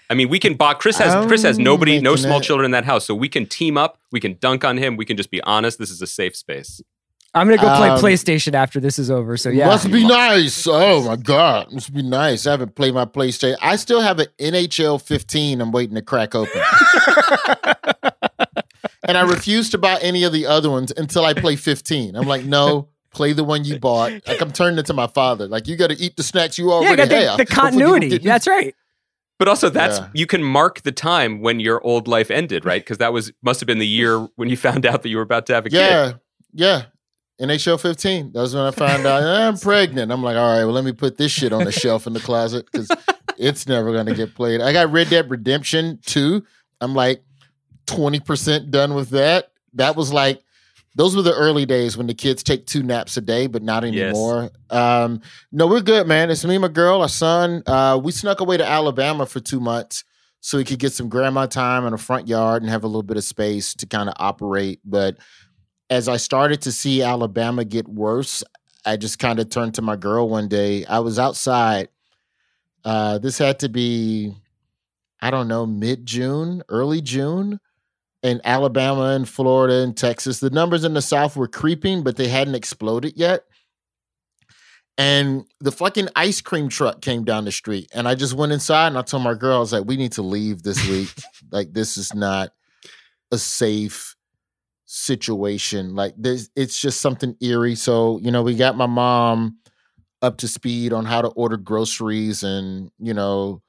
[0.09, 0.81] I mean, we can box.
[0.81, 2.43] Chris has Chris has nobody, no small it.
[2.43, 3.99] children in that house, so we can team up.
[4.11, 4.97] We can dunk on him.
[4.97, 5.79] We can just be honest.
[5.79, 6.81] This is a safe space.
[7.35, 9.35] I'm going to go play Um, PlayStation after this is over.
[9.35, 10.65] So yeah, Must be nice.
[10.65, 11.69] Oh my God.
[11.73, 12.47] Must be nice.
[12.47, 13.57] I haven't played my PlayStation.
[13.61, 16.61] I still have an NHL 15 I'm waiting to crack open.
[19.03, 22.15] and I refuse to buy any of the other ones until I play 15.
[22.15, 24.13] I'm like, no, play the one you bought.
[24.25, 25.45] Like I'm turning it to my father.
[25.47, 27.37] Like you got to eat the snacks you yeah, already got the, have.
[27.37, 28.17] the continuity.
[28.17, 28.73] That's right.
[29.37, 30.07] But also, that's Yeah.
[30.13, 32.81] you can mark the time when your old life ended, right?
[32.83, 35.23] Because that was must have been the year when you found out that you were
[35.23, 35.77] about to have a kid.
[35.77, 36.13] Yeah,
[36.53, 36.83] yeah.
[37.41, 38.31] NHL 15.
[38.31, 40.09] That was when I found out "Eh, I'm pregnant.
[40.09, 42.21] I'm like, all right, well, let me put this shit on the shelf in the
[42.21, 42.89] closet because
[43.37, 44.61] it's never going to get played.
[44.61, 46.41] I got Red Dead Redemption 2.
[46.79, 47.21] I'm like
[47.87, 49.51] 20% done with that.
[49.73, 50.41] That was like,
[50.95, 53.83] those were the early days when the kids take two naps a day, but not
[53.83, 53.93] Yes.
[54.15, 54.49] anymore.
[54.69, 56.31] Um, no, we're good, man.
[56.31, 57.61] It's me, my girl, our son.
[57.67, 60.03] Uh, we snuck away to Alabama for two months
[60.39, 63.03] so we could get some grandma time in a front yard and have a little
[63.03, 64.79] bit of space to kind of operate.
[64.85, 65.17] But
[65.89, 68.43] as I started to see Alabama get worse,
[68.85, 70.85] I just kind of turned to my girl one day.
[70.85, 71.89] I was outside.
[72.83, 74.33] Uh, this had to be,
[75.21, 77.59] I don't know, mid June, early June.
[78.25, 82.27] In Alabama and Florida and Texas, the numbers in the South were creeping, but they
[82.27, 83.43] hadn't exploded yet.
[84.97, 87.87] And the fucking ice cream truck came down the street.
[87.93, 90.13] And I just went inside and I told my girl, I was like, we need
[90.13, 91.13] to leave this week.
[91.51, 92.49] like, this is not
[93.31, 94.15] a safe
[94.85, 95.93] situation.
[95.95, 97.75] Like, this, it's just something eerie.
[97.75, 99.59] So, you know, we got my mom
[100.23, 103.61] up to speed on how to order groceries and, you know,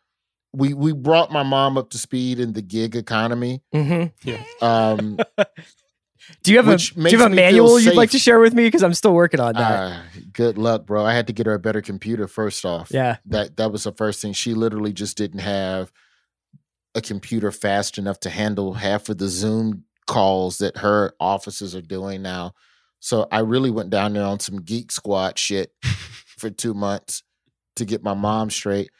[0.56, 3.62] we we brought my mom up to speed in the gig economy.
[3.72, 4.04] hmm
[4.62, 5.18] Um,
[6.42, 8.18] Do you have a Do you have a makes me feel manual you'd like to
[8.18, 8.64] share with me?
[8.64, 9.80] Because I'm still working on that.
[9.80, 10.00] uh,
[10.32, 11.04] good luck, bro.
[11.04, 12.90] I had to get her a better computer first off.
[12.90, 13.18] yeah.
[13.26, 14.32] that that was the first thing.
[14.32, 15.92] She literally just didn't have
[16.96, 21.82] a computer fast enough to handle half of the Zoom calls that her offices are
[21.82, 22.54] doing now.
[22.98, 27.22] So I really went down there on some geek squad shit for two months
[27.76, 28.90] to get my mom straight.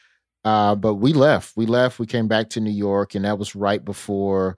[0.47, 1.57] Uh, but we left.
[1.57, 1.99] We left.
[1.99, 4.57] We came back to New York, and that was right before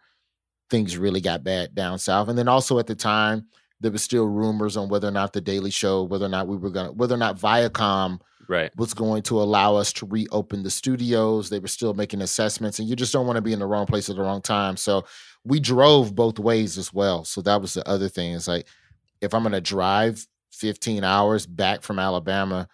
[0.69, 2.29] things really got bad down south.
[2.29, 3.47] And then also at the time,
[3.81, 6.59] there was still rumors on whether or not the Daily Show, whether or not we
[6.59, 8.71] were gonna, whether or not Viacom Right.
[8.77, 11.49] was going to allow us to reopen the studios.
[11.49, 13.87] They were still making assessments, and you just don't want to be in the wrong
[13.87, 14.77] place at the wrong time.
[14.77, 15.05] So
[15.45, 17.25] we drove both ways as well.
[17.25, 18.35] So that was the other thing.
[18.35, 18.67] It's like
[19.23, 22.69] if I'm going to drive 15 hours back from Alabama,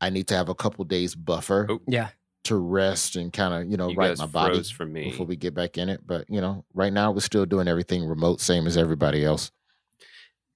[0.00, 1.80] I need to have a couple days buffer Oh.
[1.86, 2.08] Yeah.
[2.44, 5.10] To rest and kind of you know You right my body for me.
[5.10, 6.06] before we get back in it.
[6.06, 9.50] But you know, right now we're still doing everything remote, same as everybody else.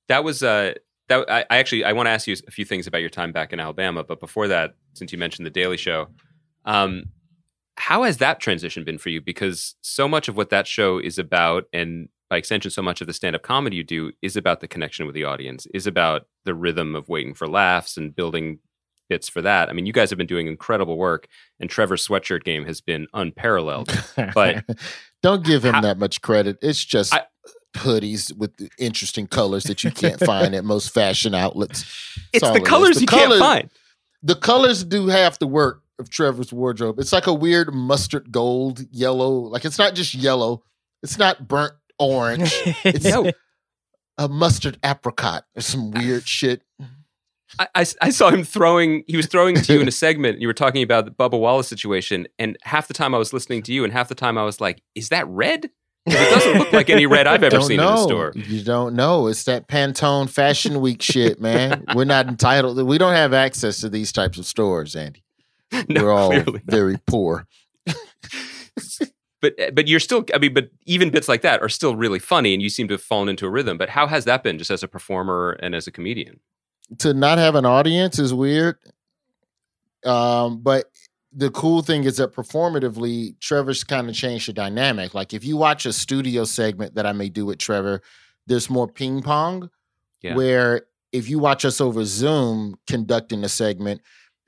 [0.08, 0.74] That was uh
[1.08, 3.32] that I, I actually I want to ask you a few things about your time
[3.32, 6.08] back in Alabama, but before that, since you mentioned the Daily Show,
[6.64, 7.04] um,
[7.76, 9.20] how has that transition been for you?
[9.20, 13.06] Because so much of what that show is about, and by extension, so much of
[13.06, 16.54] the stand-up comedy you do is about the connection with the audience, is about the
[16.54, 18.60] rhythm of waiting for laughs and building
[19.08, 19.68] bits for that.
[19.68, 21.26] I mean, you guys have been doing incredible work,
[21.60, 23.90] and Trevor's sweatshirt game has been unparalleled.
[24.34, 24.64] But-
[25.22, 26.58] don't give him How- that much credit.
[26.60, 27.24] It's just I-
[27.76, 31.82] hoodies with interesting colors that you can't find at most fashion outlets.
[32.32, 33.70] It's the it colors The you can't find.
[34.22, 36.98] The colors do half the work of Trevor's wardrobe.
[36.98, 39.30] It's like a weird mustard gold, yellow.
[39.32, 40.62] Like it's not just yellow.
[41.02, 42.52] It's not burnt orange.
[42.84, 43.30] It's Yeah.
[44.18, 46.62] a mustard apricot or some weird shit.
[47.58, 49.04] I, I, I saw him throwing.
[49.06, 50.34] He was throwing to you in a segment.
[50.34, 53.32] And You were talking about the Bubba Wallace situation, and half the time I was
[53.32, 55.70] listening to you, and half the time I was like, "Is that red?"
[56.06, 57.92] It doesn't look like any red I've ever Don't seen know.
[57.92, 58.32] in a store.
[58.36, 59.26] You don't know.
[59.26, 61.82] It's that Pantone Fashion Week shit, man.
[61.94, 62.82] We're not entitled.
[62.86, 65.22] We don't have access to these types of stores, Andy.
[65.88, 67.46] No, We're all very poor.
[69.40, 70.24] But eh, but you're still.
[70.34, 72.94] I mean, but even bits like that are still really funny, and you seem to
[72.94, 73.76] have fallen into a rhythm.
[73.76, 76.40] But how has that been, just as a performer and as a comedian?
[76.98, 78.76] To not have an audience is weird.
[80.04, 80.86] Um, but
[81.32, 85.14] the cool thing is that performatively, Trevor's kind of changed the dynamic.
[85.14, 88.02] Like if you watch a studio segment that I may do with Trevor,
[88.46, 89.70] there's more ping pong.
[90.22, 90.34] Yeah.
[90.34, 94.00] Where if you watch us over Zoom conducting the segment,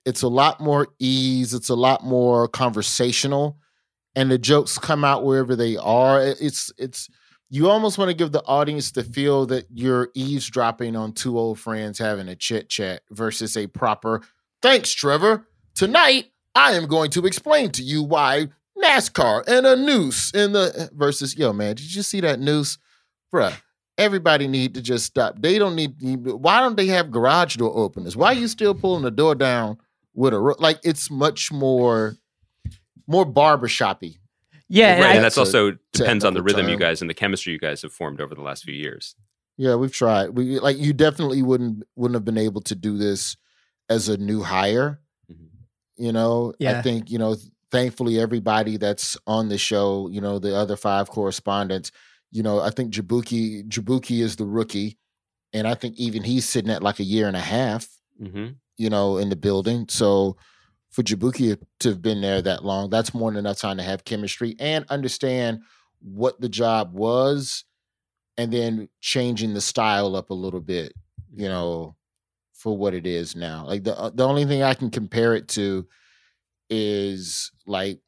[0.04, 1.52] it's a lot more ease.
[1.52, 3.58] It's a lot more conversational,
[4.14, 6.22] and the jokes come out wherever they are.
[6.22, 7.08] It's it's
[7.48, 11.58] you almost want to give the audience the feel that you're eavesdropping on two old
[11.58, 14.22] friends having a chit chat versus a proper
[14.62, 15.46] thanks trevor.
[15.74, 18.48] Tonight i am going to explain to you why
[18.82, 22.78] nascar and a noose in the versus yo man did you see that noose?
[23.32, 23.56] Bruh
[23.98, 25.40] everybody need to just stop.
[25.40, 28.16] They don't need why don't they have garage door openers?
[28.16, 29.78] Why are you still pulling the door down
[30.14, 32.16] with a like it's much more
[33.06, 34.18] more barbershoppy
[34.68, 37.00] Yeah, and right, I- and that's That's also depends on the technical rhythm you guys
[37.00, 39.14] and the chemistry you guys have formed over the last few years.
[39.56, 40.30] Yeah, we've tried.
[40.30, 43.36] We like you definitely wouldn't wouldn't have been able to do this
[43.88, 45.00] as a new hire.
[45.32, 45.48] Mhm.
[45.96, 47.36] You know, I think you know.
[47.72, 51.90] Thankfully, everybody that's on the show, you know, the other five correspondents,
[52.30, 54.98] you know, I think Jaboukie Jaboukie is the rookie,
[55.52, 57.88] and I think even he's sitting at like a year and a half,
[58.22, 59.86] hmm you know, in the building.
[59.88, 60.36] So
[60.96, 64.06] for Jaboukie to have been there that long, that's more than enough time to have
[64.06, 65.60] chemistry and understand
[66.00, 67.64] what the job was,
[68.38, 70.94] and then changing the style up a little bit,
[71.34, 71.94] you know,
[72.54, 73.66] for what it is now.
[73.66, 75.86] Like the uh, the only thing I can compare it to
[76.70, 78.00] is like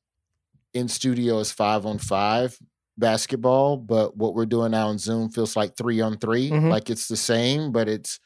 [0.72, 2.58] in studio is five on five
[2.96, 6.70] basketball, but what we're doing now on Zoom feels like three on 3 Mhm.
[6.70, 8.18] Like it's the same, but it's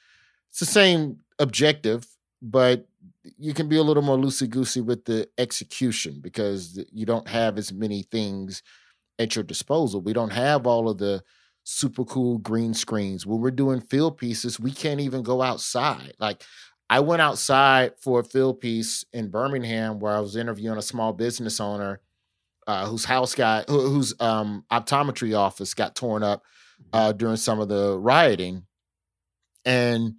[0.50, 2.06] it's the same objective,
[2.40, 2.86] but
[3.38, 7.58] you can be a little more loosey goosey with the execution because you don't have
[7.58, 8.62] as many things
[9.18, 10.00] at your disposal.
[10.00, 11.22] We don't have all of the
[11.64, 13.26] super cool green screens.
[13.26, 16.14] When we're doing field pieces, we can't even go outside.
[16.18, 16.42] Like
[16.90, 21.12] I went outside for a field piece in Birmingham where I was interviewing a small
[21.12, 22.00] business owner
[22.66, 26.42] uh, whose house got who- whose um, optometry office got torn up
[26.92, 28.66] uh, during some of the rioting,
[29.64, 30.14] and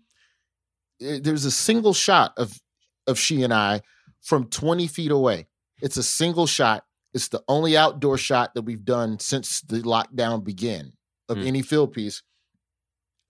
[1.00, 2.58] there's a single shot of
[3.08, 3.82] of she and I
[4.22, 5.48] from 20 feet away.
[5.82, 6.86] It's a single shot.
[7.13, 10.94] It's the only outdoor shot that we've done since the lockdown began
[11.30, 11.48] of Hmm.
[11.48, 12.24] any field piece.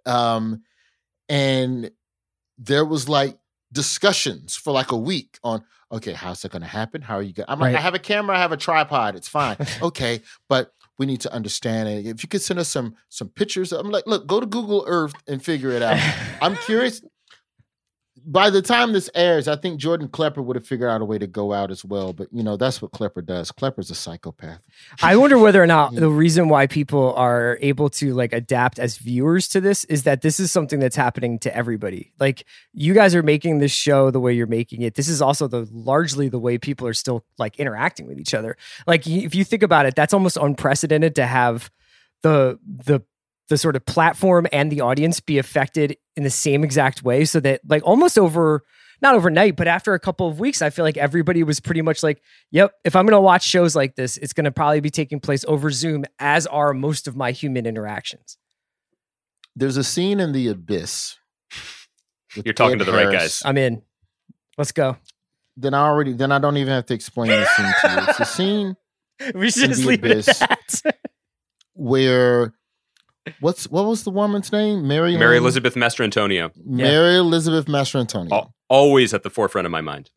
[0.06, 0.64] Um,
[1.30, 1.92] and
[2.58, 3.38] there was like
[3.72, 7.04] discussions for like a week on okay, how's that going to happen?
[7.04, 7.46] How are you going?
[7.48, 9.58] I'm like, I have a camera, I have a tripod, it's fine.
[9.82, 12.08] okay, but we need to understand it.
[12.08, 15.14] If you could send us some some pictures, I'm like, look, go to Google Earth
[15.28, 16.00] and figure it out.
[16.42, 17.02] I'm curious.
[18.26, 21.18] By the time this airs, I think Jordan Klepper would have figured out a way
[21.18, 22.14] to go out as well.
[22.14, 23.52] But you know, that's what Klepper does.
[23.52, 24.60] Klepper's a psychopath.
[25.02, 26.02] I wonder whether or not Yeah.
[26.02, 30.22] the reason why people are able to like adapt as viewers to this is that
[30.22, 32.14] this is something that's happening to everybody.
[32.20, 34.96] Like you guys are making this show the way you're making it.
[34.96, 38.56] This is also the largely the way people are still like interacting with each other.
[38.88, 41.70] Like if you think about it, that's almost unprecedented to have
[42.22, 43.02] the the
[43.50, 47.40] the sort of platform and the audience be affected in the same exact way so
[47.40, 48.64] that like almost over
[49.02, 52.04] not overnight but after a couple of weeks i feel like everybody was pretty much
[52.04, 54.90] like yep if i'm going to watch shows like this it's going to probably be
[54.90, 58.38] taking place over zoom as are most of my human interactions
[59.56, 61.18] There's a scene in The Abyss.
[62.38, 63.42] with You're talking Ed to the right guys.
[63.46, 63.82] i'm in
[64.58, 64.96] let's go
[65.58, 68.06] Then I already, then I don't even have to explain the scene to you.
[68.10, 68.76] It's a scene
[69.36, 70.28] we should In just the leave abyss.
[70.30, 70.98] it at that
[71.74, 72.54] where
[73.40, 74.88] what's what was the woman's name?
[74.88, 78.32] Mary Mary Lynn- Elizabeth Mastrantonio, Mary Elizabeth Mastrantonio.
[78.32, 80.10] al- always at the forefront of my mind.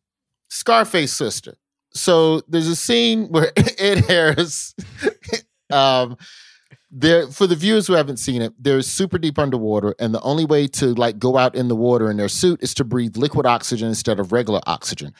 [0.49, 1.55] Scarface sister.
[1.93, 4.75] So there's a scene where Ed Harris,
[5.71, 6.17] um,
[6.91, 10.45] there for the viewers who haven't seen it, they're super deep underwater, and the only
[10.45, 13.45] way to like go out in the water in their suit is to breathe liquid
[13.45, 15.13] oxygen instead of regular oxygen.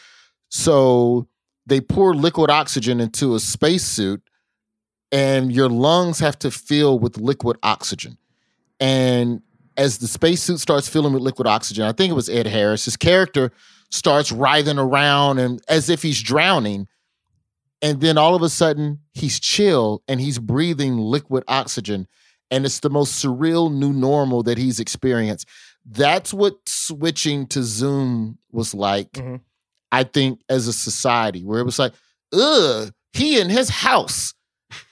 [0.50, 1.28] So
[1.66, 4.22] they pour liquid oxygen into a spacesuit,
[5.12, 8.18] and your lungs have to fill with liquid oxygen.
[8.80, 9.42] And
[9.78, 12.98] as the spacesuit starts filling with liquid oxygen, I think it was Ed Harris, his
[12.98, 13.52] character
[13.90, 16.88] starts writhing around and as if he's drowning.
[17.82, 22.08] And then all of a sudden he's chill and he's breathing liquid oxygen.
[22.50, 25.46] and it's the most surreal new normal that he's experienced.
[25.86, 29.12] That's what switching to Zoom was like.
[29.12, 29.42] Mhm.
[29.92, 31.92] I think as a society, where it was like,
[32.32, 34.34] ugh, he in his house.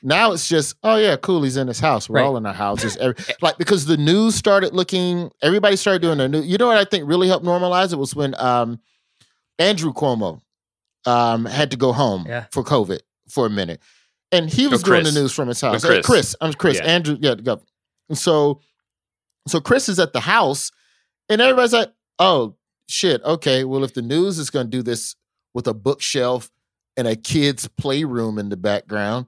[0.01, 1.43] Now it's just, oh yeah, cool.
[1.43, 2.07] He's in his house.
[2.09, 2.25] We're Right.
[2.25, 2.95] all in our houses.
[3.01, 6.45] Every, like because the news started looking, everybody started doing their news.
[6.47, 8.79] You know what I think really helped normalize it was when um,
[9.59, 10.41] Andrew Cuomo
[11.05, 12.45] um, had to go home Yeah.
[12.51, 12.99] for COVID
[13.29, 13.81] for a minute,
[14.31, 15.73] and he was Oh, doing the news from his house.
[15.73, 16.05] With Uh, Chris.
[16.05, 16.77] Chris, I'm Chris.
[16.77, 16.85] Yeah.
[16.85, 17.61] Andrew, yeah, go.
[18.09, 18.61] And so,
[19.47, 20.71] so Chris is at the house,
[21.29, 22.55] and everybody's like, "Oh
[22.87, 23.63] shit, okay.
[23.65, 25.15] Well, if the news is going to do this
[25.53, 26.49] with a bookshelf
[26.95, 29.25] and a kid's playroom in the background."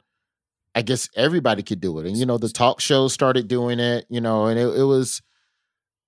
[0.77, 2.05] I guess everybody could do it.
[2.05, 5.23] And you know, the talk shows started doing it, you know, and it, it was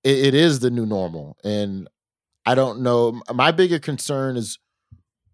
[0.03, 1.37] it, it is the new normal.
[1.43, 1.89] And
[2.45, 3.19] I don't know.
[3.33, 4.59] My bigger concern is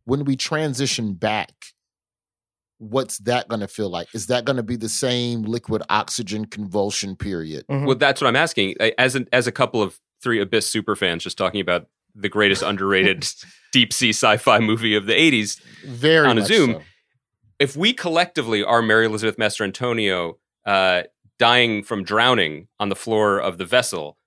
[0.05, 1.51] when we transition back,
[2.77, 4.07] what's that gonna feel like?
[4.15, 7.65] Is that gonna be the same liquid oxygen convulsion period?
[7.69, 7.87] Mhm.
[7.87, 8.75] Well, that's what I'm asking.
[8.97, 12.63] As an, as a couple of three Abyss super fans, just talking about the greatest
[12.63, 13.27] underrated
[13.73, 15.59] deep sea sci-fi movie of the '80s.
[15.85, 16.81] Very On a Zoom, so.
[17.59, 20.33] If we collectively are Mary Elizabeth Mastrantonio
[20.65, 21.03] uh,
[21.39, 24.17] dying from drowning on the floor of the vessel,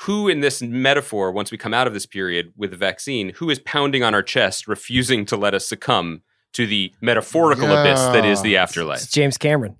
[0.00, 3.50] who in this metaphor, once we come out of this period with the vaccine, who
[3.50, 6.22] is pounding on our chest, refusing to let us succumb
[6.52, 8.62] to the metaphorical abyss that is the Yeah.
[8.62, 9.10] It's afterlife?
[9.10, 9.76] James Cameron.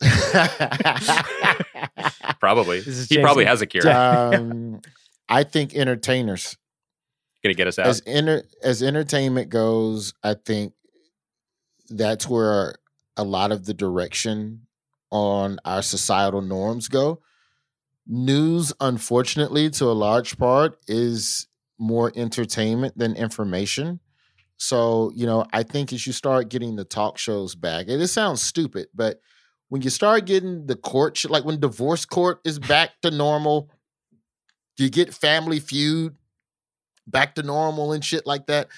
[2.40, 2.80] Probably.
[2.80, 3.88] This He probably has a cure.
[3.90, 4.80] um,
[5.28, 6.56] I think entertainers
[7.42, 7.86] Gonna get us out.
[7.86, 10.72] as enter, as entertainment goes, I think
[11.88, 12.76] that's where
[13.16, 14.66] a lot of the direction
[15.10, 17.20] on our societal norms go.
[18.06, 21.46] News, unfortunately, to a large part, is
[21.78, 24.00] more entertainment than information.
[24.56, 28.08] So, you know, I think as you start getting the talk shows back, and it
[28.08, 29.20] sounds stupid, but
[29.68, 33.70] when you start getting the court, sh- like when divorce court is back to normal,
[34.78, 36.14] you get Family Feud
[37.06, 38.68] back to normal and shit like that.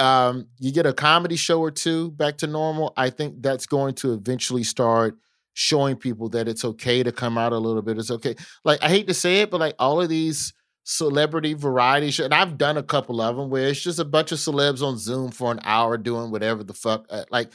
[0.00, 2.92] Um, you get a comedy show or two back to normal.
[2.96, 5.18] I think that's going to eventually start
[5.52, 7.98] showing people that it's okay to come out a little bit.
[7.98, 8.34] It's okay.
[8.64, 12.34] Like I hate to say it, but like all of these celebrity variety shows, and
[12.34, 15.30] I've done a couple of them where it's just a bunch of celebs on Zoom
[15.30, 17.04] for an hour doing whatever the fuck.
[17.10, 17.52] Uh, like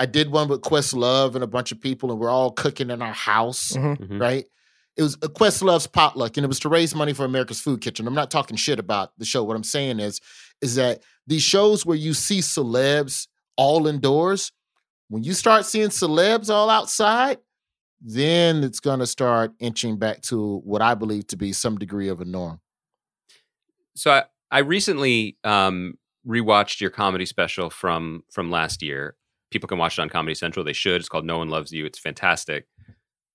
[0.00, 3.00] I did one with Questlove and a bunch of people, and we're all cooking in
[3.02, 3.96] our house Mhm.
[3.98, 4.20] Mhm.
[4.20, 4.44] right?
[4.96, 8.06] It was a Questlove's potluck, and it was to raise money for America's Food Kitchen.
[8.06, 9.42] I'm not talking shit about the show.
[9.44, 10.20] What I'm saying is,
[10.64, 14.50] is that these shows where you see celebs all indoors,
[15.08, 17.38] when you start seeing celebs all outside,
[18.00, 22.20] then it's gonna start inching back to what I believe to be some degree of
[22.20, 22.60] a norm.
[23.94, 29.16] so I, I recently um, rewatched your comedy special from from last year.
[29.50, 30.64] People can watch it on Comedy Central.
[30.64, 31.00] They should.
[31.00, 31.84] It's called No One Loves You.
[31.86, 32.66] It's fantastic,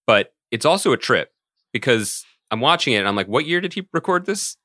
[0.08, 1.32] but it's also a trip
[1.72, 4.58] because I'm watching it and I'm like, what year did he record this?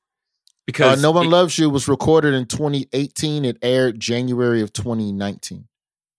[0.65, 3.45] Uh, Because no One it- Loves You was recorded in 2018.
[3.45, 5.67] It aired January of 2019.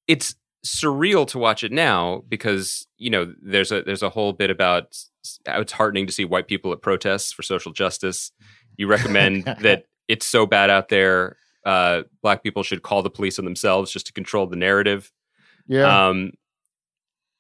[0.09, 4.51] it's surreal to watch it now because you know there's a there's a whole bit
[4.51, 4.97] about
[5.47, 8.33] how it's heartening to see white people at protests for social justice.
[8.77, 11.37] You recommend that it's so bad out there.
[11.65, 15.13] Uh, black people should call the police on themselves just to control the narrative.
[15.69, 16.09] Yeah.
[16.09, 16.33] Um,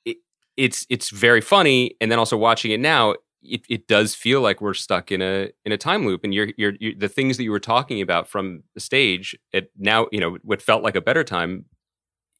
[0.04, 0.16] it,
[0.56, 3.14] it's it's very funny, and then also watching it now,
[3.48, 6.24] it, it does feel like we're stuck in a in a time loop.
[6.24, 9.70] And you're, you're you the things that you were talking about from the stage, it
[9.78, 11.64] now you know what felt like a better time.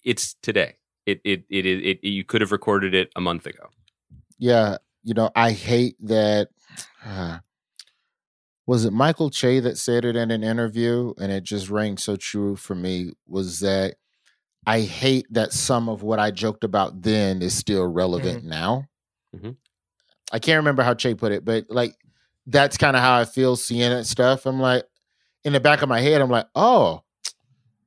[0.04, 0.76] It's today.
[1.06, 3.68] It it it, it, it you could have recorded it a month ago.
[4.38, 6.48] yeah, you know, I hate that.
[7.04, 7.38] uh,
[8.66, 12.16] was it Michael Che that said it in an interview, and it just rang so
[12.16, 13.12] true for me?
[13.28, 13.94] Was that
[14.66, 18.86] I hate that some of what I joked about then is still relevant now.
[19.34, 19.56] Mhm.
[20.32, 21.94] I can't remember how Che put it, but like
[22.46, 24.46] that's kind of how I feel seeing that stuff.
[24.46, 24.84] I'm like,
[25.44, 27.02] in the back of my head, I'm like, oh,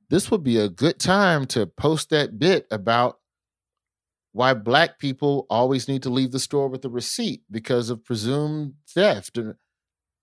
[0.08, 3.18] this would be a good time to post that bit about
[4.32, 8.74] why black people always need to leave the store with a receipt because of presumed
[8.88, 9.38] theft.
[9.38, 9.54] And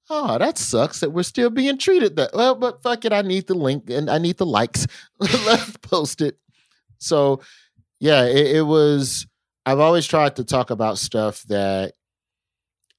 [0.10, 3.48] oh, that sucks that we're still being treated that well, but fuck it, I need
[3.48, 4.88] the link and I need the likes.
[5.20, 6.38] Let's post it.
[7.00, 7.42] So
[8.00, 9.28] yeah, it, it was
[9.66, 11.94] I've always tried to talk about stuff that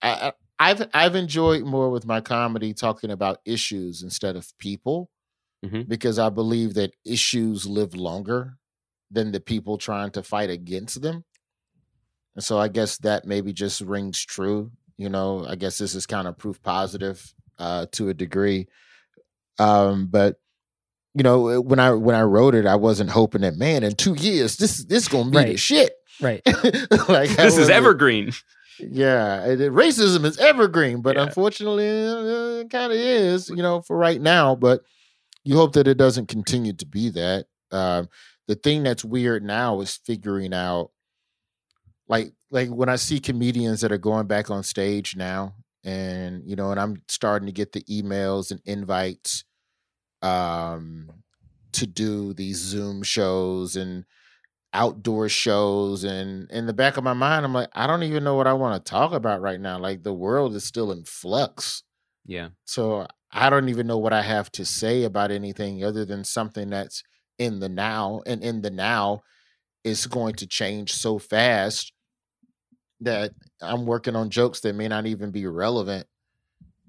[0.03, 5.11] I, I I've I've enjoyed more with my comedy talking about issues instead of people
[5.65, 5.89] Mhm.
[5.89, 8.59] because I believe that issues live longer
[9.11, 11.25] than the people trying to fight against them.
[12.37, 14.71] And so I guess that maybe just rings true.
[14.97, 18.69] You know, I guess this is kind of proof positive uh, to a degree.
[19.59, 20.37] Um, but
[21.15, 24.15] you know, when I when I wrote it, I wasn't hoping that man in two
[24.15, 25.93] years this this gonna be the shit.
[26.21, 26.43] Right.
[27.09, 28.33] like This is evergreen.
[28.81, 31.25] Yeah, it, it- racism is evergreen, but Yeah.
[31.25, 34.55] unfortunately, uh, it kind of is, you know, for right now.
[34.55, 34.83] But
[35.45, 37.47] you hope that it doesn't continue to be that.
[37.71, 38.09] Um,
[38.47, 40.91] the thing that's weird now is figuring out,
[42.09, 45.55] like, like when I see comedians that are going back on stage now,
[45.85, 49.45] and you know, and I'm starting to get the emails and invites,
[50.23, 51.11] um,
[51.73, 54.05] to do these Zoom shows and
[54.75, 58.35] outdoor shows and in the back of my mind i'm like i don't even know
[58.35, 59.79] what i want to talk about right now.
[59.79, 61.83] Like the world is still in flux.
[62.27, 62.51] Yeah.
[62.67, 66.69] so i don't even know what i have to say about anything other than something
[66.69, 67.03] that's
[67.39, 69.23] in the now and in the now
[69.85, 71.93] is going to change so fast
[73.01, 76.07] that i'm working on jokes that may not even be relevant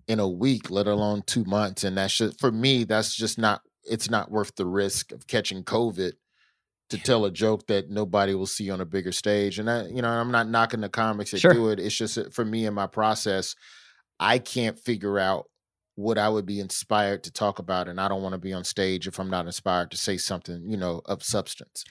[0.09, 3.61] in a week let alone two months and that's just for me that's just not
[3.85, 6.13] it's not worth the risk of catching covid
[6.89, 9.59] to tell a joke that nobody will see on a bigger stage.
[9.59, 11.53] And I, you know, I'm not knocking the comics that Sure.
[11.53, 11.79] do it.
[11.79, 13.55] It's just for me and my process,
[14.19, 15.45] I can't figure out
[15.95, 18.63] what I would be inspired to talk about, and I don't want to be on
[18.63, 21.83] stage if I'm not inspired to say something, you know, of substance.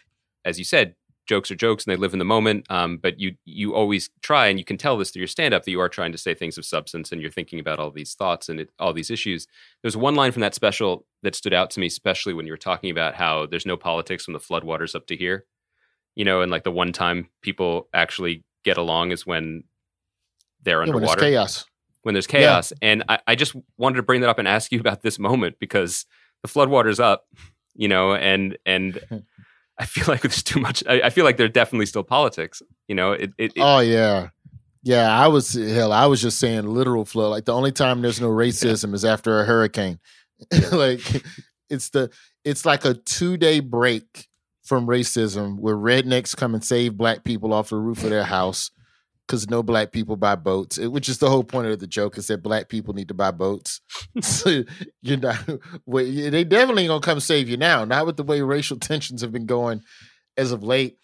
[0.44, 0.94] as you said,
[1.26, 2.64] jokes are jokes and they live in the moment.
[2.70, 5.64] Um, but you you always try, and you can tell this through your stand up
[5.64, 8.14] that you are trying to say things of substance and you're thinking about all these
[8.14, 9.46] thoughts and it, all these issues.
[9.82, 12.56] There's one line from that special that stood out to me, especially when you were
[12.56, 15.44] talking about how there's no politics from the floodwaters up to here.
[16.14, 19.64] You know, and like the one time people actually get along is when
[20.62, 21.64] they're Yeah, when underwater chaos.
[22.02, 22.72] when there's chaos.
[22.82, 25.56] And I, I just wanted to bring that up and ask you about this moment
[25.60, 26.06] because
[26.42, 27.26] the floodwater's up,
[27.74, 29.00] you know, and and
[29.78, 30.82] I feel like there's too much.
[30.88, 32.62] I, I feel like there's definitely still politics.
[32.88, 33.30] You know, it.
[33.38, 34.30] it, it Oh yeah.
[34.82, 35.92] Yeah, I was hell.
[35.92, 37.30] I was just saying literal flood.
[37.30, 39.98] Like the only time there's no racism is after a hurricane.
[40.72, 41.00] like
[41.70, 42.10] it's the
[42.44, 44.28] it's like a two day break
[44.62, 48.70] from racism where rednecks come and save black people off the roof of their house
[49.26, 50.78] because no black people buy boats.
[50.78, 53.14] It- which is the whole point of the joke is that black people need to
[53.14, 53.80] buy boats.
[54.20, 54.64] so
[55.02, 55.38] you're not.
[55.86, 57.84] Well, they definitely ain't gonna come save you now.
[57.84, 59.82] Not with the way racial tensions have been going
[60.36, 60.98] as of late.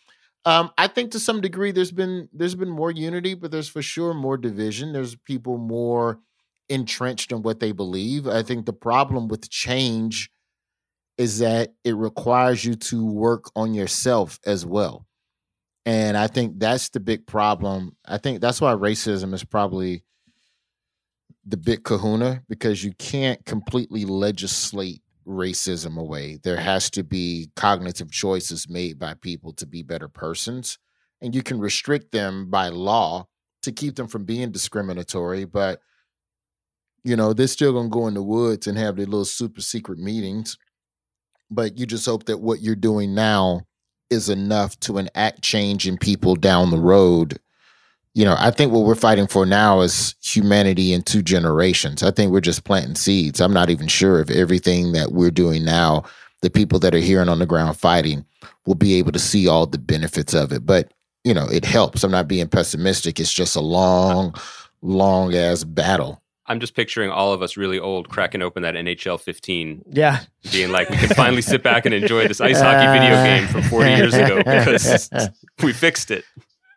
[0.47, 3.81] Um, I think to some degree there's been there's been more unity, but there's for
[3.83, 4.93] sure more division.
[4.93, 6.19] There's people more
[6.69, 8.27] entrenched in what they believe.
[8.27, 10.31] I think the problem with change
[11.17, 15.07] is that it requires you to work on yourself as well.
[15.87, 17.97] And I think that's the big problem.
[18.07, 20.03] I think that's why racism is probably
[21.47, 26.39] the big kahuna because you can't completely legislate racism away.
[26.43, 30.79] There has to be cognitive choices made by people to be better persons.
[31.21, 33.29] And you can restrict them by law
[33.63, 35.45] to keep them from being discriminatory.
[35.45, 35.81] But,
[37.05, 39.61] you know, they're still going to go in the woods and have their little super
[39.61, 40.57] secret meetings.
[41.51, 43.63] But you just hope that what you're doing now
[44.11, 47.39] is enough to enact change in people down the road
[48.15, 52.03] you know, I think what we're fighting for now is humanity in two generations.
[52.03, 53.41] I think we're just planting seeds.
[53.41, 56.05] I'm not even sure if everything that we're doing now,
[56.41, 58.25] the people that are here and on the ground fighting,
[58.67, 60.65] will be able to see all the benefits of it.
[60.65, 60.93] But,
[61.25, 62.05] you know, it helps.
[62.05, 63.19] I'm not being pessimistic.
[63.19, 64.33] It's just a long,
[64.81, 66.23] long ass battle.
[66.47, 70.21] I'm just picturing all of us really old cracking open that NHL 15, Yeah.
[70.53, 73.63] being like, we can finally sit back and enjoy this ice hockey video game from
[73.63, 75.11] 40 years ago because
[75.63, 76.25] we fixed it.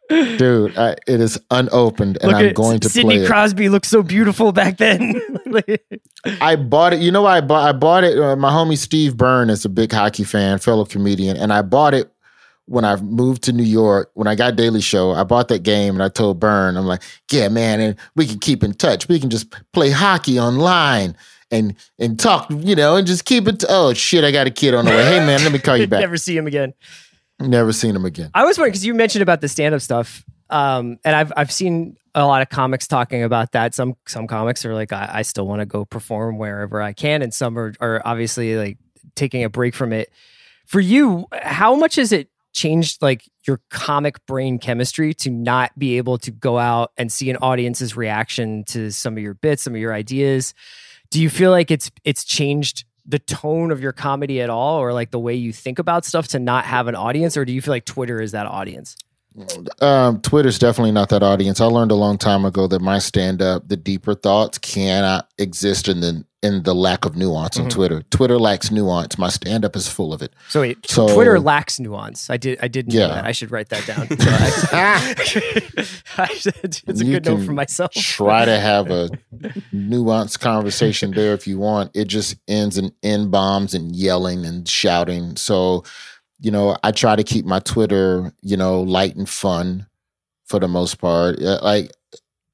[0.10, 3.18] Dude, I, it is unopened and Look I'm going to Sidney play it.
[3.18, 5.22] Sidney Crosby looked so beautiful back then.
[6.40, 7.02] I bought it.
[7.02, 7.68] You know, why I bought.
[7.68, 8.18] I bought it.
[8.18, 11.94] Uh, my homie Steve Byrne is a big hockey fan, fellow comedian, and I bought
[11.94, 12.10] it
[12.68, 14.12] when I moved to New York.
[14.14, 17.02] When I got Daily Show, I bought that game, and I told Byrne, I'm like,
[17.32, 19.08] "Yeah, man, and we can keep in touch.
[19.08, 21.16] We can just play hockey online."
[21.50, 23.64] And and talk, you know, and just keep it.
[23.70, 24.26] oh shit!
[24.26, 25.06] I got a kid on the way.
[25.06, 26.02] Hey man, let me call you back.
[26.02, 26.74] Never see him again.
[27.40, 28.32] Never seen him again.
[28.34, 30.26] I was wondering because you mentioned about the stand up stuff.
[30.50, 33.74] Um, and I've I've seen a lot of comics talking about that.
[33.74, 37.22] Some some comics are like, I, I still want to go perform wherever I can,
[37.22, 38.78] and some are, are obviously like
[39.16, 40.12] taking a break from it.
[40.66, 45.98] For you, how much is it changed like your comic brain chemistry to not be
[45.98, 49.76] able to go out and see an audience's reaction to some of your bits, some
[49.76, 50.56] of your ideas?
[51.12, 54.92] Do you feel like it's it's changed the tone of your comedy at all, or
[54.92, 57.62] like the way you think about stuff to not have an audience, or do you
[57.62, 58.98] feel like Twitter is that audience?
[59.82, 61.62] Um, Twitter's definitely not that audience.
[61.62, 65.88] I learned a long time ago that my stand up, the deeper thoughts, cannot exist
[65.88, 67.70] in the in the lack of nuance on Mhm.
[67.72, 68.04] Twitter.
[68.12, 69.18] Twitter lacks nuance.
[69.18, 70.34] My stand up is full of it.
[70.50, 72.30] So wait, So- Twitter lacks nuance.
[72.30, 72.60] I did.
[72.62, 73.08] I did know Yeah.
[73.08, 73.26] that.
[73.26, 74.08] I should write that down.
[74.20, 75.16] So I-
[76.20, 77.92] I should- it's a You good note for myself.
[77.94, 79.10] Try to have a
[79.74, 81.90] nuanced conversation there if you want.
[81.96, 85.36] It just ends in n bombs and yelling and shouting.
[85.38, 85.84] So,
[86.40, 89.88] you know, I try to keep my Twitter, you know, light and fun
[90.46, 91.42] for the most part.
[91.42, 91.92] Uh, Like,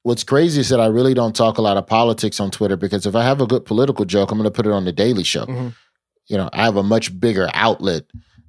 [0.02, 3.06] what's crazy is that I really don't talk a lot of politics on Twitter because
[3.06, 5.24] if I have a good political joke, I'm going to put it on the Daily
[5.24, 5.46] Show.
[5.46, 5.74] Mhm.
[6.26, 8.04] You know, I have a much bigger outlet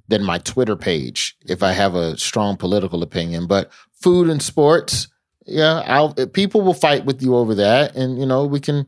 [0.08, 3.46] than my Twitter page if I have a strong political opinion.
[3.46, 3.70] But
[4.00, 5.08] food and sports,
[5.46, 8.86] yeah, I'll people will fight with you over that, and you know we can.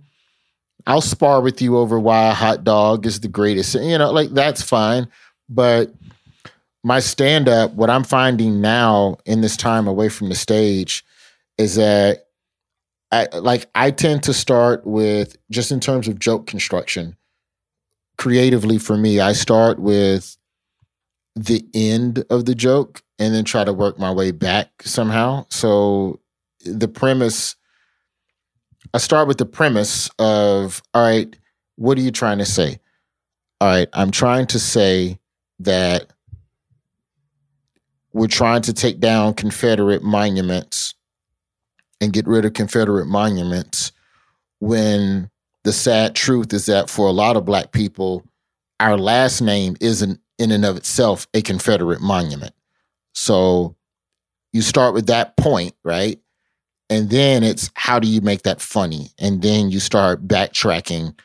[0.87, 3.75] I'll spar with you over why a hot dog is the greatest.
[3.75, 5.09] You know, like that's fine.
[5.49, 5.93] But
[6.85, 11.05] my stand up, what I'm finding now in this time away from the stage
[11.57, 12.27] is that
[13.11, 17.17] I like I tend to start with just in terms of joke construction.
[18.17, 20.37] Creatively for me, I start with
[21.37, 25.47] the end of the joke and then try to work my way back somehow.
[25.51, 26.21] So
[26.65, 27.57] the premise
[28.95, 31.35] I start with the premise of all right,
[31.77, 32.81] what are you trying to say?
[33.61, 35.19] All right, I'm trying to say
[35.61, 36.13] that
[38.13, 40.95] we're trying to take down Confederate monuments
[42.01, 43.93] and get rid of Confederate monuments
[44.61, 45.31] when
[45.65, 48.25] the sad truth is that for a lot of black people,
[48.81, 52.55] our last name isn't in and of itself a Confederate monument.
[53.13, 53.77] So
[54.53, 56.19] you start with that point, right?
[56.91, 59.11] And then it's how do you make that funny?
[59.19, 61.19] And then you start backtracking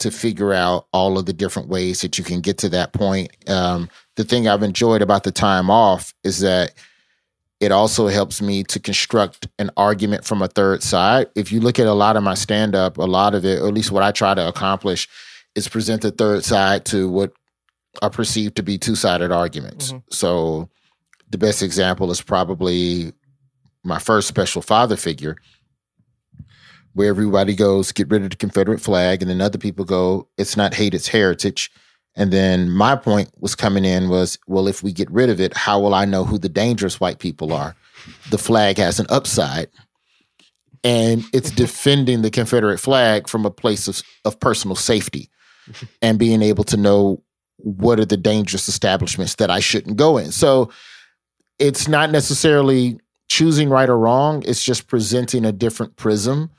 [0.00, 3.30] to figure out all of the different ways that you can get to that point.
[3.48, 6.72] Um, the thing I've enjoyed about the time off is that
[7.60, 11.28] it also helps me to construct an argument from a third side.
[11.34, 13.68] If you look at a lot of my stand up, a lot of it, or
[13.68, 15.08] at least what I try to accomplish,
[15.54, 17.32] is present the third side to what
[18.02, 19.92] are perceived to be two sided arguments.
[19.92, 20.02] Mhm.
[20.10, 20.68] So
[21.30, 23.12] the best example is probably
[23.82, 25.36] my first special father figure,
[26.92, 30.56] where everybody goes, get rid of the Confederate flag, and then other people go, it's
[30.56, 31.70] not hate, it's heritage.
[32.16, 35.54] And then my point was coming in was, well, if we get rid of it,
[35.54, 37.76] how will I know who the dangerous white people are?
[38.30, 39.68] The flag has an upside.
[40.82, 45.28] And it's defending the Confederate flag from a place of, of personal safety
[46.02, 47.22] and being able to know
[47.58, 50.32] what are the dangerous establishments that I shouldn't go in.
[50.32, 50.70] So
[51.58, 52.98] it's not necessarily
[53.28, 56.50] choosing right or wrong, it's just presenting a different prism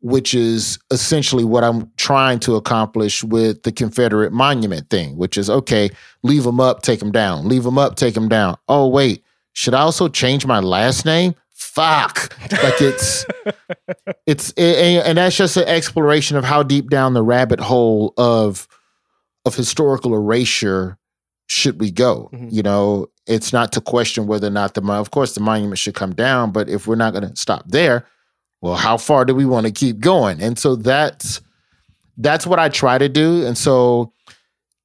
[0.00, 5.50] which is essentially what I'm trying to accomplish with the Confederate monument thing, which is
[5.50, 5.90] okay,
[6.22, 8.56] leave them up, take them down, leave them up, take them down.
[8.68, 9.22] Oh, wait,
[9.52, 11.34] should I also change my last name?
[11.54, 12.34] Fuck.
[12.50, 13.26] Like it's,
[14.26, 18.66] it's, and and that's just an exploration of how deep down the rabbit hole of,
[19.44, 20.96] of historical erasure
[21.46, 22.30] should we go?
[22.32, 22.50] Mhm.
[22.50, 25.94] You know, it's not to question whether or not the, of course, the monument should
[25.94, 28.06] come down, but if we're not going to stop there,
[28.60, 30.40] well how far do we want to keep going?
[30.40, 31.40] And so that's
[32.16, 33.46] that's what i try to do.
[33.46, 34.12] And so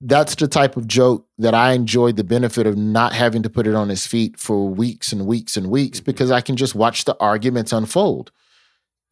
[0.01, 3.65] that's the type of joke that i enjoy the benefit of not having to put
[3.65, 6.05] it on his feet for weeks and weeks and weeks mm-hmm.
[6.05, 8.31] because i can just watch the arguments unfold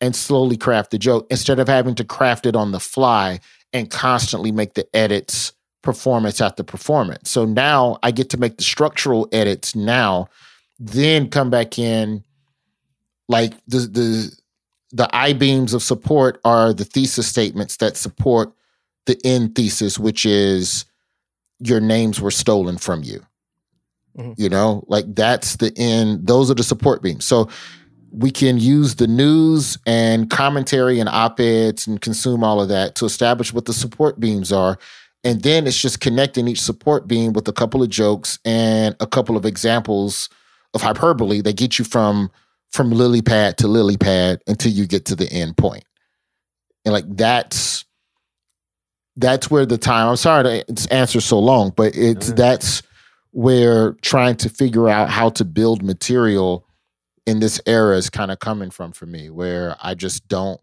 [0.02, 3.40] and slowly craft the joke instead of having to craft it on the fly
[3.72, 7.30] and constantly make the edits performance after performance.
[7.30, 10.28] So now i get to make the structural edits now
[10.80, 12.24] then come back in
[13.30, 14.38] like the the
[14.94, 18.54] the I beams of support are the thesis statements that support
[19.06, 20.86] the end thesis, which is
[21.60, 23.26] your names were stolen from you.
[24.18, 24.36] Mhm.
[24.38, 26.28] You know, like that's the end.
[26.28, 27.26] Those are the support beams.
[27.26, 27.50] So
[28.12, 32.94] we can use the news and commentary and op eds and consume all of that
[32.96, 34.78] to establish what the support beams are.
[35.24, 39.08] And then it's just connecting each support beam with a couple of jokes and a
[39.08, 40.30] couple of examples
[40.76, 42.30] of hyperbole that get you from
[42.74, 45.86] from lily pad to lily pad until you get to the end point.
[46.86, 47.86] And like that's
[49.16, 52.36] that's where the time I'm sorry to answer so long, but it's Mhm.
[52.36, 52.82] that's
[53.32, 56.66] where trying to figure out how to build material
[57.26, 60.60] in this era is kind of coming from for me, where I just don't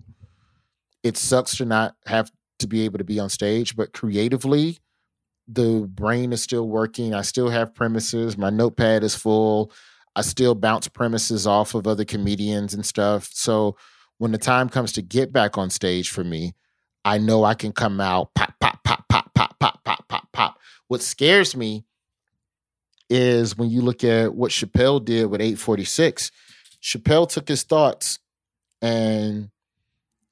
[1.02, 4.78] it sucks to not have to be able to be on stage, but creatively
[5.48, 7.14] the brain is still working.
[7.14, 8.36] I still have premises.
[8.36, 9.72] My notepad is full.
[10.20, 13.30] I still bounce premises off of other comedians and stuff.
[13.32, 13.78] So
[14.18, 16.52] when the time comes to get back on stage for me,
[17.06, 20.58] I know I can come out pop, pop, pop, pop, pop, pop, pop, pop, pop.
[20.88, 21.86] What scares me
[23.08, 26.30] is when you look at what Chappelle did with 846.
[26.82, 28.18] Chappelle took his thoughts
[28.82, 29.48] and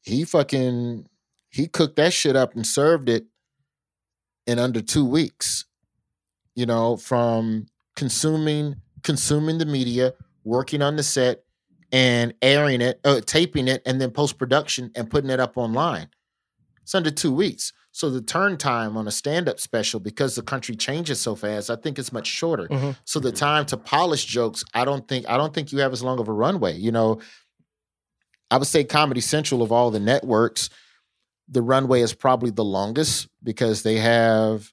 [0.02, 1.06] he fucking
[1.48, 3.24] he cooked that shit up and served it
[4.46, 5.64] in under two weeks.
[6.54, 11.44] You know, from consuming consuming the media, working on the set,
[11.90, 16.08] and airing it, uh, taping it, and then post production and putting it up online.
[16.82, 17.72] It's under two weeks.
[17.92, 21.76] So the turn time on a stand-up special, because the country changes so fast, I
[21.76, 22.68] think it's much shorter.
[22.68, 22.96] Mhm.
[23.04, 26.02] So the time to polish jokes, I don't think I don't think you have as
[26.02, 26.76] long of a runway.
[26.76, 27.20] You know,
[28.50, 30.70] I would say Comedy Central of all the networks,
[31.48, 34.72] the runway is probably the longest because they have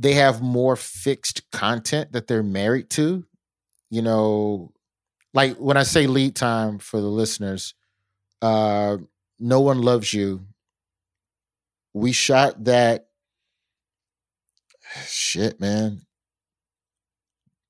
[0.00, 3.24] they have more fixed content that they're married to.
[3.90, 4.72] You know,
[5.34, 7.74] like when I say lead time for the listeners,
[8.42, 8.96] uh
[9.38, 10.40] No One Loves You.
[11.92, 13.08] We shot that
[15.06, 16.00] shit, man.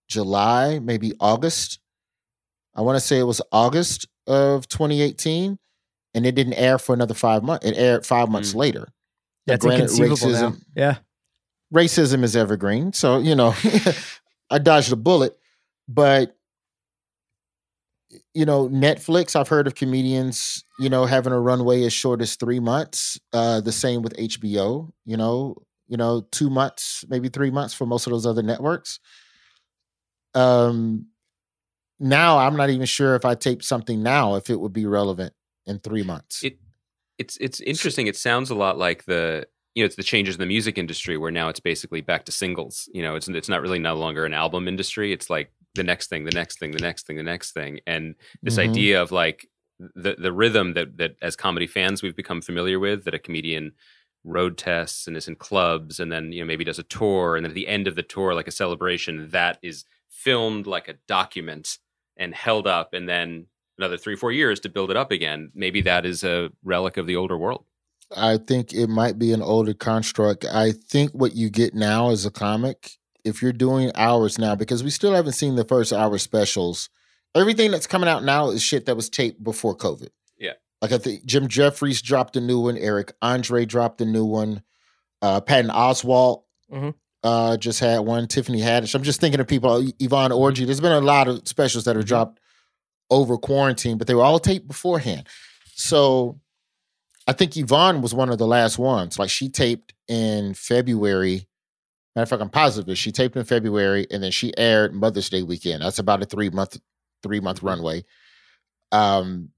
[0.09, 1.81] July, maybe August.
[2.74, 5.59] I want to say it was August of 2018,
[6.14, 7.66] and it didn't air for another five months.
[7.66, 8.57] It aired five months Mm.
[8.57, 8.89] later.
[9.47, 10.57] That's Granted, inconceivable now.
[10.76, 10.99] Yeah.
[11.75, 12.93] Racism is evergreen.
[12.93, 13.55] So, you know,
[14.51, 15.37] I dodged a bullet.
[15.89, 16.37] But,
[18.35, 22.37] you know, Netflix, I've heard of comedians, you know, having a runway as short as
[22.37, 23.18] three months.
[23.33, 25.57] Uh, the same with HBO, you know,
[25.89, 29.01] you know, two months, maybe three months for most of those other networks.
[30.35, 31.07] Um
[31.99, 35.35] now I'm not even sure if I tape something now, if it would be relevant
[35.66, 36.43] in three months.
[36.45, 36.59] It-
[37.18, 38.07] it's it's interesting.
[38.07, 41.16] It sounds a lot like the you know it's the changes in the music industry
[41.16, 42.89] where now it's basically back to singles.
[42.93, 45.12] You know, it's it's not really no longer an album industry.
[45.12, 48.14] It's like the next thing, the next thing, the next thing, the next thing, and
[48.45, 48.64] this Mhm.
[48.64, 49.49] idea of like
[49.79, 53.73] the the rhythm that that as comedy fans we've become familiar with that a comedian
[54.25, 57.45] road tests and is in clubs and then you know maybe does a tour and
[57.45, 60.95] then at the end of the tour like a celebration that is filmed like a
[61.09, 61.79] document
[62.18, 63.47] and held up and then
[63.79, 67.07] another three four years to build it up again maybe that is a relic of
[67.07, 67.64] the older world
[68.17, 70.45] I think it might be an older construct.
[70.45, 72.93] I think what you get now as a comic,
[73.25, 76.89] if you're doing hours now, because we still haven't seen the first hour specials,
[77.35, 80.09] everything that's coming out now is shit that was taped before COVID.
[80.39, 80.55] Yeah.
[80.83, 84.63] Like I think Jim Jefferies dropped a new one, Eric Andre dropped a new one,
[85.23, 86.43] uh, Patton Oswalt
[86.73, 86.95] Mhm.
[87.23, 88.95] uh, just had one, Tiffany Haddish.
[88.95, 90.65] I'm just thinking of people, Yvonne Orji.
[90.67, 92.41] There's been a lot of specials that are dropped
[93.11, 95.27] over quarantine, but they were all taped beforehand.
[95.75, 96.41] So
[97.27, 99.18] I think Yvonne was one of the last ones.
[99.18, 101.47] Like she taped in February.
[102.16, 102.99] Matter of fact, I'm positive.
[102.99, 105.83] She taped in February and then she aired Mother's Day weekend.
[105.83, 106.79] That's about a three month,
[107.23, 108.05] three month runway.
[108.91, 109.51] Um,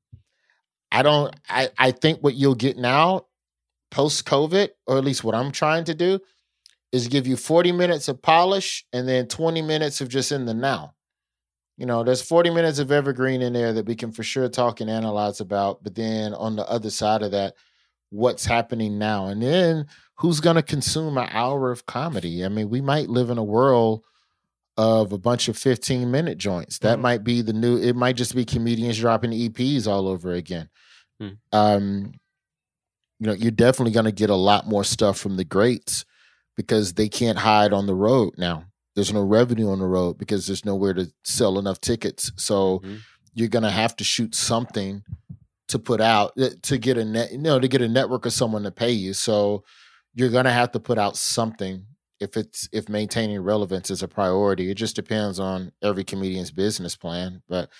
[0.90, 1.34] I don't.
[1.48, 3.26] I I think what you'll get now,
[3.90, 6.20] post COVID, or at least what I'm trying to do,
[6.92, 10.52] is give you 40 minutes of polish and then 20 minutes of just in the
[10.52, 10.92] now.
[11.78, 14.80] You know, there's 40 minutes of evergreen in there that we can for sure talk
[14.80, 15.82] and analyze about.
[15.82, 17.54] But then on the other side of that,
[18.10, 19.26] what's happening now?
[19.26, 22.44] And then who's going to consume an hour of comedy?
[22.44, 24.02] I mean, we might live in a world
[24.76, 26.78] of a bunch of 15 minute joints.
[26.78, 27.02] That Mhm.
[27.02, 30.68] might be the new, it might just be comedians dropping EPs all over again.
[31.20, 31.28] Hmm.
[31.52, 32.12] Um,
[33.18, 36.04] you know, you're definitely going to get a lot more stuff from the greats
[36.56, 38.64] because they can't hide on the road now.
[38.94, 42.30] There's no revenue on the road because there's nowhere to sell enough tickets.
[42.36, 43.00] So Mhm.
[43.34, 45.02] you're going to have to shoot something
[45.68, 48.32] to put out uh, to get a net, you know, to get a network of
[48.32, 49.14] someone to pay you.
[49.14, 49.64] So
[50.14, 51.86] you're going to have to put out something
[52.20, 54.70] if it's if maintaining relevance is a priority.
[54.70, 57.70] It just depends on every comedian's business plan, but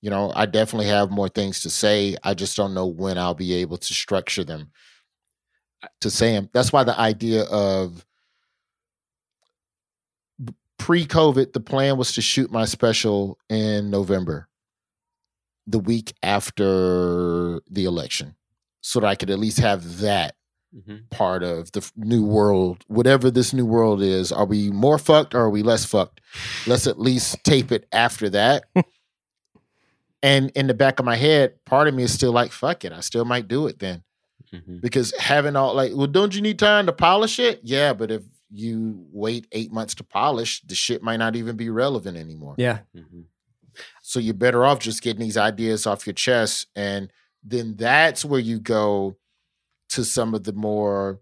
[0.00, 2.16] you know, I definitely have more things to say.
[2.22, 4.70] I just don't know when I'll be able to structure them
[6.00, 6.48] to say them.
[6.52, 8.04] That's why the idea of
[10.78, 14.48] pre-COVID, the plan was to shoot my special in November,
[15.66, 18.34] the week after the election,
[18.80, 20.34] so that I could at least have that
[20.76, 21.08] Mhm.
[21.10, 24.30] part of the new world, whatever this new world is.
[24.32, 26.20] Are we more fucked or are we less fucked?
[26.66, 28.64] Let's at least tape it after that.
[30.22, 32.92] and in the back of my head, part of me is still like, fuck it,
[32.92, 34.02] I still might do it then.
[34.52, 34.80] Mhm.
[34.80, 37.60] Because having all like, well, don't you need time to polish it?
[37.62, 41.70] Yeah, but if you wait eight months to polish, the shit might not even be
[41.70, 42.54] relevant anymore.
[42.58, 42.80] Yeah.
[42.96, 43.24] Mhm.
[44.02, 46.66] So you're better off just getting these ideas off your chest.
[46.74, 47.12] And
[47.44, 49.16] then that's where you go
[49.90, 51.20] to some of the more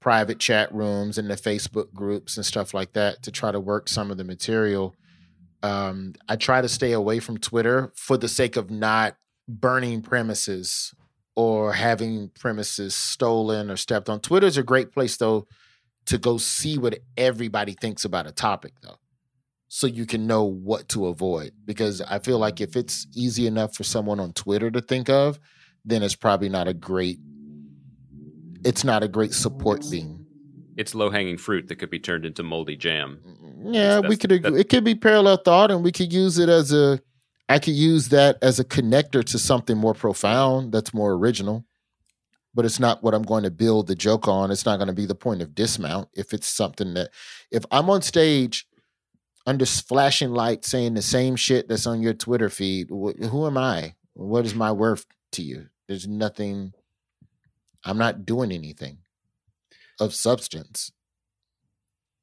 [0.00, 3.88] private chat rooms and the Facebook groups and stuff like that to try to work
[3.88, 4.94] some of the material.
[5.62, 9.16] Um, I try to stay away from Twitter for the sake of not
[9.46, 10.94] burning premises
[11.36, 14.20] or having premises stolen or stepped on.
[14.20, 15.46] Twitter's a great place though
[16.06, 18.98] to go see what everybody thinks about a topic though
[19.72, 21.52] so you can know what to avoid.
[21.64, 25.38] Because I feel like if it's easy enough for someone on Twitter to think of,
[25.84, 27.18] then it's probably not a great
[28.62, 30.26] it's not a great support beam.
[30.76, 33.72] it's low hanging fruit that could be turned into moldy jam mm-hmm.
[33.72, 34.60] Yeah, we could agree.
[34.60, 37.00] it could be parallel thought and we could use it as a
[37.48, 41.64] I could use that as a connector to something more profound that's more original.
[42.54, 44.50] But it's not what I'm going to build the joke on.
[44.50, 46.08] It's not going to be the point of dismount.
[46.14, 47.10] If it's something that,
[47.50, 48.66] if I'm on stage
[49.46, 53.56] under flashing light saying the same shit that's on your Twitter feed, wh- who am
[53.56, 53.94] I?
[54.14, 55.68] What is my worth to you?
[55.88, 56.72] There's nothing.
[57.84, 58.98] I'm not doing anything
[59.98, 60.92] of substance.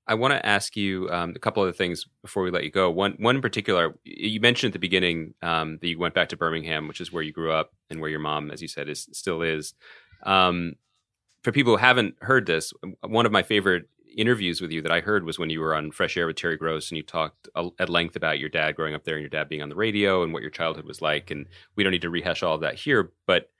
[0.10, 2.90] I want to ask you um, a couple of things before we let you go.
[2.90, 6.38] One, one in particular, you mentioned at the beginning um, that you went back to
[6.38, 9.10] Birmingham, which is where you grew up and where your mom, as you said, is
[9.12, 9.74] still is.
[10.24, 10.74] Um,
[11.44, 13.88] for people who haven't heard this, one of my favorite
[14.18, 16.58] interviews with you that I heard was when you were on Fresh Air with Terry
[16.58, 17.48] Gross and you talked
[17.80, 20.24] at length about your dad growing up there and your dad being on the radio
[20.24, 21.30] and what your childhood was like.
[21.30, 21.46] And
[21.76, 23.52] we don't need to rehash all of that here, but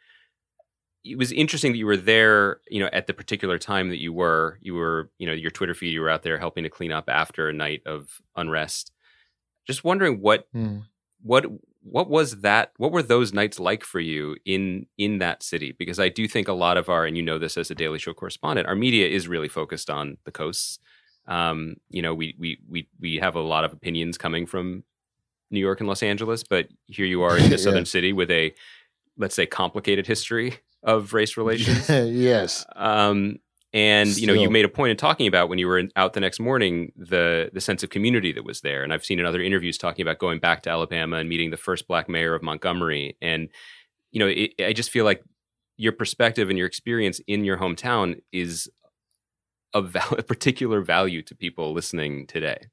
[1.04, 4.12] it was interesting that you were there, you know, at the particular time that you
[4.12, 4.60] were.
[4.62, 5.94] You were, you know, your Twitter feed.
[5.94, 8.92] You were out there helping to clean up after a night of unrest.
[9.66, 10.84] Just wondering what, mm.
[11.22, 11.46] what,
[11.82, 12.74] what was that?
[12.78, 15.74] What were those nights like for you in in that city?
[15.78, 18.00] Because I do think a lot of our, and you know this as a Daily
[18.00, 20.80] Show correspondent, our media is really focused on the coasts.
[21.28, 24.84] Um, you know, we we we we have a lot of opinions coming from
[25.52, 27.58] New York and Los Angeles, but here you are in a yeah.
[27.58, 28.54] southern city with a
[29.18, 31.90] let's say complicated history of race relations.
[31.90, 32.66] yes.
[32.76, 33.40] Um,
[33.74, 34.22] and Still.
[34.22, 36.20] you know, you made a point of talking about when you were in, out the
[36.20, 38.84] next morning the the sense of community that was there.
[38.84, 41.58] And I've seen in other interviews talking about going back to Alabama and meeting the
[41.58, 43.18] first black mayor of Montgomery.
[43.22, 43.50] And
[44.12, 45.24] you know, it, I just feel like
[45.76, 48.70] your perspective and your experience in your hometown is
[49.74, 52.68] of val- particular value to people listening today.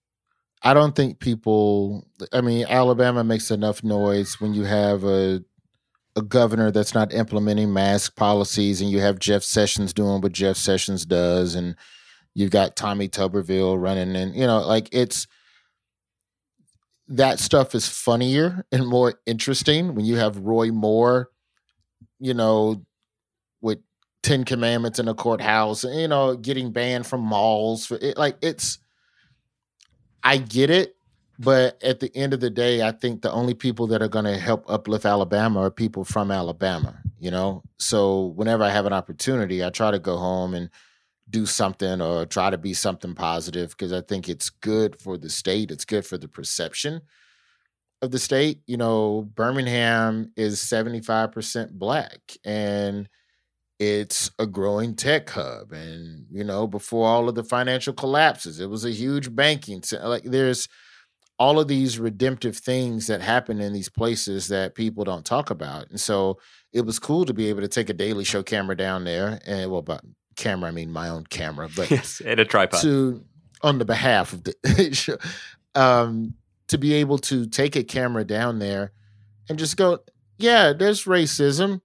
[0.62, 2.07] I don't think people.
[2.32, 5.45] I mean, Alabama makes enough noise when you have a
[6.16, 10.56] a governor that's not implementing mask policies, and you have Jeff Sessions doing what Jeff
[10.56, 11.76] Sessions does, and
[12.34, 15.26] you've got Tommy Tuberville running, and you know, like it's
[17.08, 21.28] that stuff is funnier and more interesting when you have Roy Moore,
[22.18, 22.84] you know,
[23.60, 23.80] with
[24.22, 28.16] Ten Commandments in a courthouse, you know, getting banned from malls for it.
[28.16, 28.78] Like it's,
[30.22, 30.93] I get it,
[31.39, 34.24] but at the end of the day, I think the only people that are going
[34.24, 37.62] to help uplift Alabama are people from Alabama, you know?
[37.78, 40.70] So whenever I have an opportunity, I try to go home and
[41.28, 45.30] do something or try to be something positive because I think it's good for the
[45.30, 45.70] state.
[45.70, 47.01] It's good for the perception
[48.01, 48.61] of the state.
[48.66, 53.09] You know, Birmingham is 75% black and
[53.80, 55.72] it's a growing tech hub.
[55.72, 59.82] And, you know, before all of the financial collapses, it was a huge banking.
[60.01, 60.68] Like there's,
[61.39, 65.89] all of these redemptive things that happen in these places that people don't talk about.
[65.91, 66.39] And so
[66.72, 69.70] it was cool to be able to take a Daily Show camera down there, and
[69.70, 69.99] well, by
[70.37, 73.24] camera I mean my own camera, but yes, and a tripod to
[73.62, 75.16] on the behalf of the show,
[75.74, 76.35] um,
[76.68, 78.93] to be able to take a camera down there
[79.49, 80.01] and just go,
[80.39, 81.80] yeah, there's racism,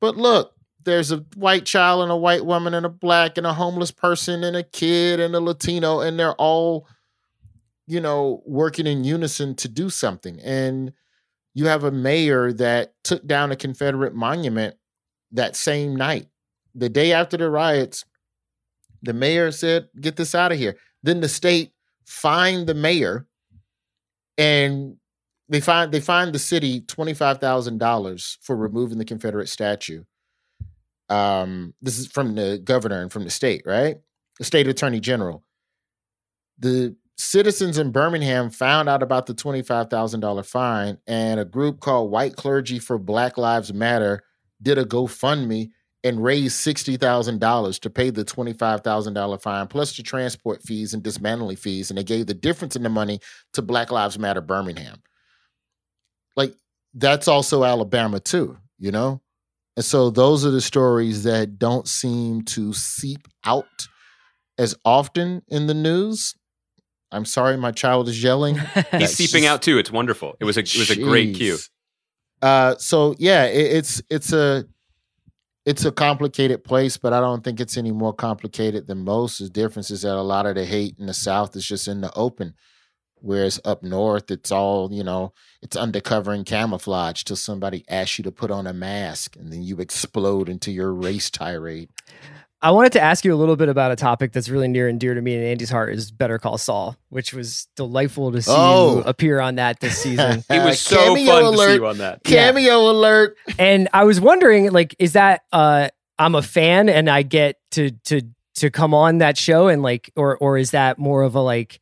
[0.00, 0.52] but look,
[0.84, 4.44] there's a white child and a white woman and a black and a homeless person
[4.44, 6.86] and a kid and a Latino, and they're all
[7.86, 10.40] you know, working in unison to do something.
[10.40, 10.92] And
[11.54, 14.76] you have a mayor that took down a Confederate monument
[15.32, 16.26] that same night.
[16.74, 18.04] The day after the riots,
[19.02, 20.76] the mayor said, Get this out of here.
[21.02, 21.72] Then the state
[22.04, 23.26] fined the mayor
[24.36, 24.96] and
[25.48, 30.04] they find they fined the city $25,000 for removing the Confederate statue.
[31.08, 33.98] Um, this is from the governor and from the state, right?
[34.38, 35.44] The state attorney general.
[36.58, 42.36] The citizens in Birmingham found out about the $25,000 fine, and a group called White
[42.36, 44.22] Clergy for Black Lives Matter
[44.62, 45.70] did a GoFundMe
[46.02, 51.90] and raised $60,000 to pay the $25,000 fine, plus the transport fees and dismantling fees.
[51.90, 53.20] And they gave the difference in the money
[53.54, 55.02] to Black Lives Matter Birmingham.
[56.36, 56.54] Like,
[56.92, 59.22] that's also Alabama, too, you know?
[59.76, 63.88] And so those are the stories that don't seem to seep out
[64.58, 66.34] as often in the news
[67.12, 68.56] I'm sorry, my child is yelling.
[68.92, 69.78] He's seeping just, out too.
[69.78, 70.36] It's wonderful.
[70.40, 71.58] It was a it was a great cue.
[72.42, 74.66] Uh, so yeah, it, it's it's a
[75.64, 79.38] it's a complicated place, but I don't think it's any more complicated than most.
[79.38, 82.02] The difference is that a lot of the hate in the South is just in
[82.02, 82.54] the open,
[83.16, 85.32] whereas up north, it's all you know,
[85.62, 89.62] it's undercover and camouflage till somebody asks you to put on a mask, and then
[89.62, 91.88] you explode into your race tirade.
[92.64, 94.98] I wanted to ask you a little bit about a topic that's really near and
[94.98, 98.52] dear to me and Andy's heart is Better Call Saul, which was delightful to see
[98.54, 98.96] oh.
[98.96, 100.42] you appear on that this season.
[100.50, 101.66] it was so Cameo fun alert.
[101.66, 102.24] to see you on that.
[102.24, 102.90] Cameo yeah.
[102.90, 103.36] alert.
[103.58, 107.90] And I was wondering, like, is that uh I'm a fan and I get to
[108.06, 108.22] to
[108.54, 111.80] to come on that show and like or or is that more of a like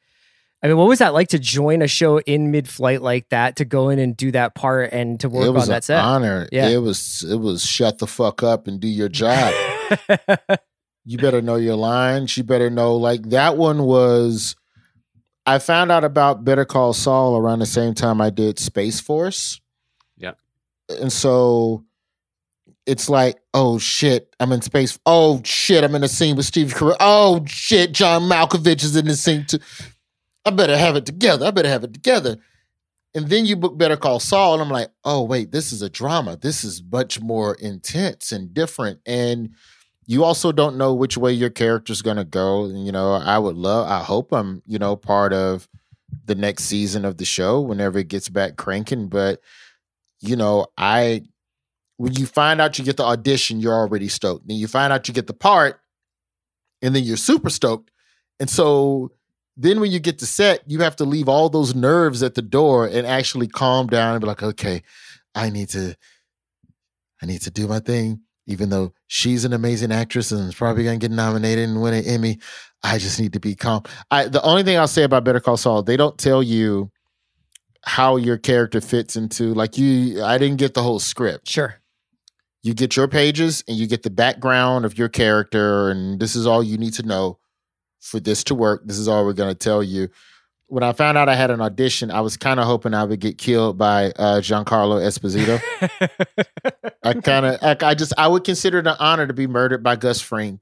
[0.64, 3.64] I mean, what was that like to join a show in mid-flight like that, to
[3.64, 5.98] go in and do that part and to work it was on that an set?
[6.04, 6.48] honor.
[6.52, 6.68] Yeah.
[6.68, 9.54] It was it was shut the fuck up and do your job.
[11.04, 12.36] you better know your lines.
[12.36, 14.56] You better know like that one was.
[15.44, 19.60] I found out about Better Call Saul around the same time I did Space Force.
[20.16, 20.34] Yeah.
[20.88, 21.84] and so
[22.86, 24.98] it's like, oh shit, I'm in space.
[25.06, 26.96] Oh shit, I'm in a scene with Steve Carell.
[27.00, 29.58] Oh shit, John Malkovich is in the scene too.
[30.44, 31.46] I better have it together.
[31.46, 32.38] I better have it together.
[33.14, 35.90] And then you book Better Call Saul, and I'm like, oh wait, this is a
[35.90, 36.36] drama.
[36.36, 39.00] This is much more intense and different.
[39.06, 39.50] And
[40.06, 42.66] you also don't know which way your character's gonna go.
[42.66, 45.68] You know, I would love, I hope I'm, you know, part of
[46.24, 49.08] the next season of the show whenever it gets back cranking.
[49.08, 49.40] But
[50.20, 51.22] you know, I
[51.96, 54.48] when you find out you get the audition, you're already stoked.
[54.48, 55.80] Then you find out you get the part,
[56.80, 57.90] and then you're super stoked.
[58.40, 59.12] And so
[59.56, 62.42] then when you get to set, you have to leave all those nerves at the
[62.42, 64.82] door and actually calm down and be like, okay,
[65.34, 65.96] I need to,
[67.22, 68.22] I need to do my thing.
[68.46, 72.04] Even though she's an amazing actress and is probably gonna get nominated and win an
[72.04, 72.38] Emmy,
[72.82, 73.82] I just need to be calm.
[74.10, 76.90] I the only thing I'll say about Better Call Saul, they don't tell you
[77.84, 81.48] how your character fits into like you I didn't get the whole script.
[81.48, 81.76] sure.
[82.64, 86.46] You get your pages and you get the background of your character and this is
[86.46, 87.40] all you need to know
[88.00, 88.82] for this to work.
[88.84, 90.08] This is all we're going to tell you.
[90.72, 93.20] When I found out I had an audition, I was kind of hoping I would
[93.20, 95.60] get killed by uh, Giancarlo Esposito.
[97.02, 99.82] I kind of, I, I just, I would consider it an honor to be murdered
[99.82, 100.60] by Gus Fring.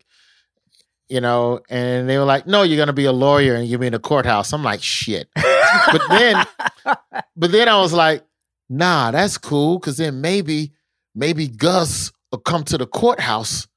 [1.09, 3.87] You know, and they were like, "No, you're gonna be a lawyer and you'll be
[3.87, 6.45] in a courthouse." I'm like, "Shit," but then,
[7.37, 8.25] but then I was like,
[8.69, 10.73] "Nah, that's cool," because then maybe,
[11.15, 13.69] maybe Gus will come to the courthouse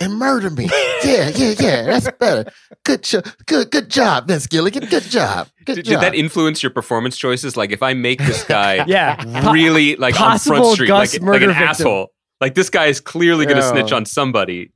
[0.00, 0.68] and murder me.
[1.04, 1.82] Yeah, yeah, yeah.
[1.84, 2.50] That's better.
[2.84, 4.86] Good, jo- good, good job, Vince Gilligan.
[4.86, 5.48] Good job.
[5.64, 6.00] Good Did, job.
[6.00, 7.56] did that influence your performance choices?
[7.56, 9.50] Like, if I make this guy Yeah.
[9.52, 11.68] really like on possible Front Street, Gus like, like an victim.
[11.68, 12.08] asshole,
[12.40, 13.70] like this guy is clearly going to Yeah.
[13.72, 14.72] snitch on somebody.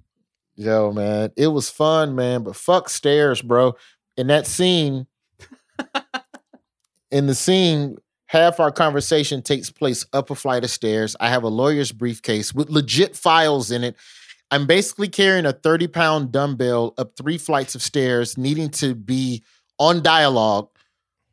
[0.57, 2.43] Yo, man, it was fun, man.
[2.45, 3.75] But fuck stairs, bro.
[4.17, 5.07] In that scene,
[7.11, 7.97] in the scene,
[8.27, 11.17] half our conversation takes place up a flight of stairs.
[11.21, 13.97] I have a lawyer's briefcase with legit files in it.
[14.51, 19.43] I'm basically carrying a 30 pound dumbbell up three flights of stairs, needing to be
[19.79, 20.69] on dialogue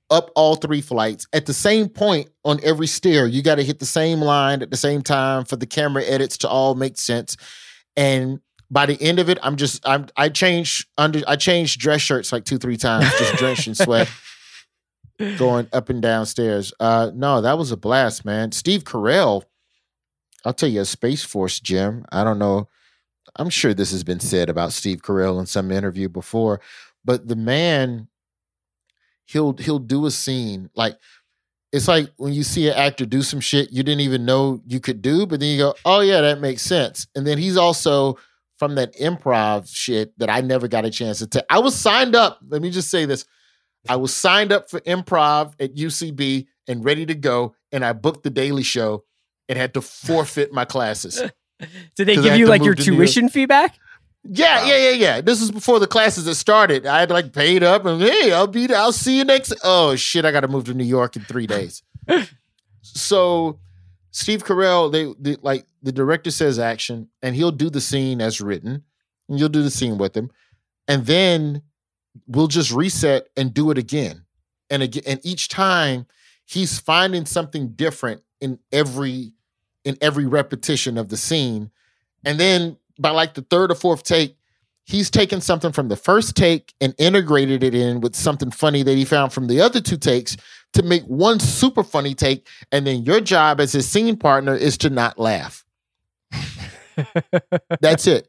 [0.09, 3.25] up all three flights at the same point on every stair.
[3.25, 6.37] You got to hit the same line at the same time for the camera edits
[6.39, 7.37] to all make sense.
[7.95, 12.01] And by the end of it, I'm just I'm I changed under I changed dress
[12.01, 14.09] shirts like two three times, just drenched in sweat,
[15.37, 16.73] going up and down stairs.
[16.79, 18.51] Uh, no, that was a blast, man.
[18.51, 19.43] Steve Carell,
[20.45, 22.05] I'll tell you a Space Force gem.
[22.11, 22.69] I don't know.
[23.35, 26.61] I'm sure this has been said about Steve Carell in some interview before,
[27.03, 28.07] but the man,
[29.25, 30.97] he'll he'll do a scene like
[31.71, 34.79] it's like when you see an actor do some shit you didn't even know you
[34.79, 37.07] could do, but then you go, oh yeah, that makes sense.
[37.15, 38.17] And then he's also
[38.57, 41.45] from that improv shit that I never got a chance to.
[41.49, 42.39] I was signed up.
[42.47, 43.25] Let me just say this.
[43.89, 47.55] I was signed up for improv at UCB and ready to go.
[47.71, 49.03] And I booked the Daily Show
[49.49, 51.23] and had to forfeit my classes.
[51.95, 53.77] Did they give you like your to tuition feedback?
[54.23, 55.21] Yeah, yeah, yeah, yeah.
[55.21, 56.85] This was before the classes had started.
[56.85, 58.77] I had like paid up and hey, I'll be there.
[58.77, 59.53] I'll see you next.
[59.63, 61.81] Oh shit, I gotta move to New York in three days.
[62.81, 63.59] so
[64.11, 68.41] Steve Carell, they, they like the director says action, and he'll do the scene as
[68.41, 68.83] written,
[69.27, 70.29] and you'll do the scene with him,
[70.87, 71.63] and then
[72.27, 74.25] we'll just reset and do it again.
[74.69, 76.05] And again, and each time
[76.45, 79.33] he's finding something different in every
[79.85, 81.71] in every repetition of the scene.
[82.25, 84.35] And then by like the third or fourth take,
[84.85, 88.95] he's taken something from the first take and integrated it in with something funny that
[88.95, 90.37] he found from the other two takes
[90.73, 92.47] to make one super funny take.
[92.71, 95.63] And then your job as his scene partner is to not laugh.
[97.81, 98.27] That's it.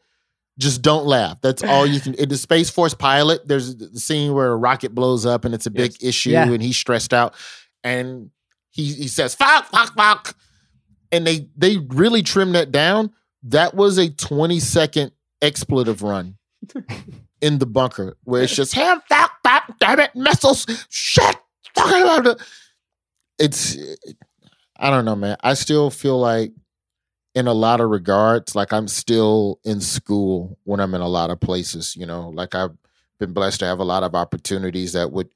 [0.58, 1.40] Just don't laugh.
[1.40, 2.14] That's all you can.
[2.14, 5.66] In the Space Force pilot, there's the scene where a rocket blows up and it's
[5.66, 6.48] a big issue Yeah.
[6.50, 7.34] and he's stressed out.
[7.82, 8.30] And
[8.70, 10.36] he, he says, fuck, fuck, fuck.
[11.12, 13.12] And they they really trimmed that down.
[13.44, 16.36] That was a 20 second expletive run
[17.40, 21.36] in the bunker where it's just ham, fuck, fuck, damn it, missiles, shit.
[23.38, 23.76] It's,
[24.76, 25.36] I don't know, man.
[25.42, 26.52] I still feel like,
[27.34, 31.30] in a lot of regards, like I'm still in school when I'm in a lot
[31.30, 32.76] of places, you know, like I've
[33.18, 35.30] been blessed to have a lot of opportunities that would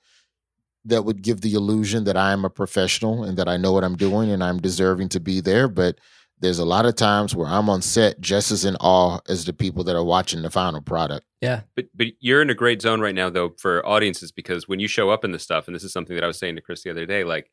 [0.87, 3.85] that would give the illusion that I am a professional and that I know what
[3.85, 5.69] I'm doing and I'm deserving to be there.
[5.69, 5.99] But
[6.41, 9.53] there's a lot of times where I'm on set just as in awe as the
[9.53, 11.27] people that are watching the final product.
[11.41, 11.63] Yeah.
[11.75, 14.89] But but you're in a great zone right now though for audiences because when you
[14.89, 16.83] show up in this stuff, and this is something that I was saying to Chris
[16.83, 17.51] the other day, like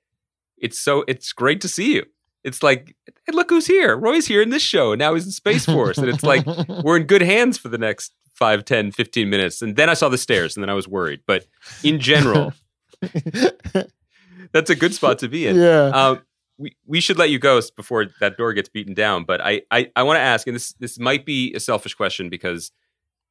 [0.57, 2.05] it's so it's great to see you.
[2.43, 3.95] It's like, hey, look who's here.
[3.95, 4.91] Roy's here in this show.
[4.91, 5.97] And now he's in Space Force.
[5.97, 6.45] and it's like
[6.84, 9.61] we're in good hands for the next 5, 10, 15 minutes.
[9.61, 11.21] And then I saw the stairs and then I was worried.
[11.25, 11.45] But
[11.84, 12.51] in general,
[14.51, 15.56] that's a good spot to be in.
[15.56, 15.88] yeah.
[15.88, 16.22] Um,
[16.58, 19.24] we, we should let you go before that door gets beaten down.
[19.26, 22.30] But I, I, I want to ask, and this this might be a selfish question
[22.30, 22.72] because,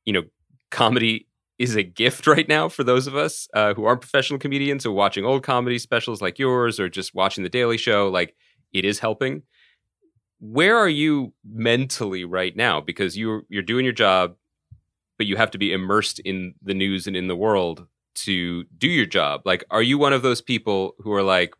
[0.05, 0.23] you know,
[0.71, 4.85] comedy is a gift right now for those of us uh, who aren't professional comedians,
[4.85, 8.09] who are watching old comedy specials like yours or just watching The Daily Show.
[8.09, 8.35] Like
[8.73, 9.43] it is helping.
[10.41, 12.81] Where are you mentally right now?
[12.81, 14.35] Because you're you're doing your job,
[15.17, 18.89] but you have to be immersed in the news and in the world to do
[18.89, 19.43] your job.
[19.45, 21.55] Like, are you one of those people who are like,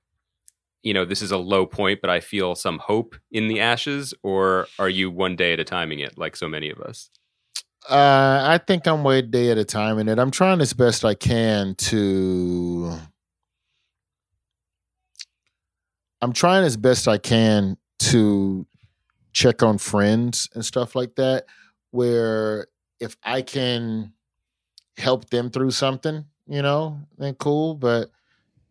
[0.83, 4.15] you know, this is a low point, but I feel some hope in the ashes,
[4.23, 7.09] or are you one day at a timing it like so many of us?
[7.89, 10.19] Uh, I think I'm way day at a time in it.
[10.19, 12.97] I'm trying as best I can to.
[16.21, 18.67] I'm trying as best I can to
[19.33, 21.47] check on friends and stuff like that.
[21.91, 22.69] Where
[23.01, 24.13] if I can
[24.97, 27.75] help them through something, you know, then cool.
[27.75, 28.11] But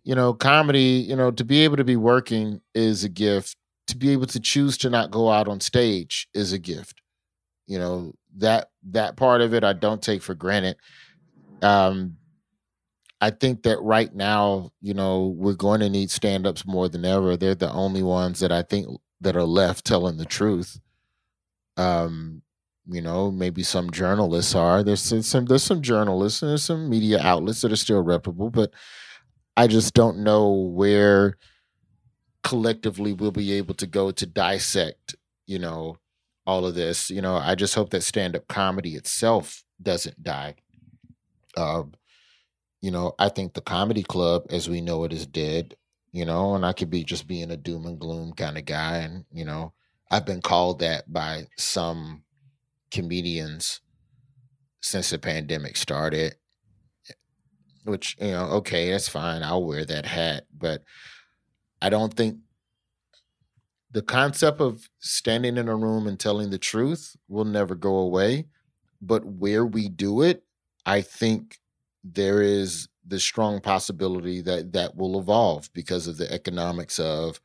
[0.03, 3.55] you know, comedy, you know, to be able to be working is a gift.
[3.87, 7.01] To be able to choose to not go out on stage is a gift.
[7.67, 10.77] You know, that that part of it I don't take for granted.
[11.61, 12.17] Um
[13.21, 17.37] I think that right now, you know, we're going to need stand-ups more than ever.
[17.37, 18.87] They're the only ones that I think
[19.21, 20.79] that are left telling the truth.
[21.77, 22.41] Um,
[22.87, 24.83] you know, maybe some journalists are.
[24.83, 28.71] There's some there's some journalists and there's some media outlets that are still reputable, but
[29.55, 31.37] I just don't know where
[32.43, 35.15] collectively we'll be able to go to dissect,
[35.45, 35.97] you know,
[36.47, 37.09] all of this.
[37.09, 40.55] You know, I just hope that stand up comedy itself doesn't die.
[41.55, 41.93] Um,
[42.81, 45.75] you know, I think the comedy club as we know it is dead,
[46.11, 48.97] you know, and I could be just being a doom and gloom kind of guy.
[48.97, 49.73] And, you know,
[50.09, 52.23] I've been called that by some
[52.91, 53.81] comedians
[54.81, 56.35] since the pandemic started
[57.83, 60.83] which you know okay that's fine i'll wear that hat but
[61.81, 62.37] i don't think
[63.91, 68.45] the concept of standing in a room and telling the truth will never go away
[69.01, 70.43] but where we do it
[70.85, 71.59] i think
[72.03, 77.39] there is the strong possibility that that will evolve because of the economics of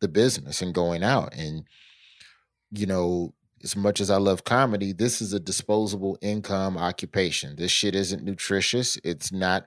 [0.00, 1.64] the business and going out and
[2.72, 3.32] you know
[3.62, 7.56] as much as I love comedy, this is a disposable income occupation.
[7.56, 8.98] This shit isn't nutritious.
[9.04, 9.66] It's not,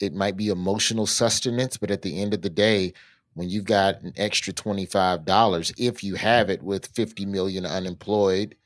[0.00, 2.92] it might be emotional sustenance, but at the end of the day,
[3.34, 8.56] when you've got an extra $25, if you have it with 50 million unemployed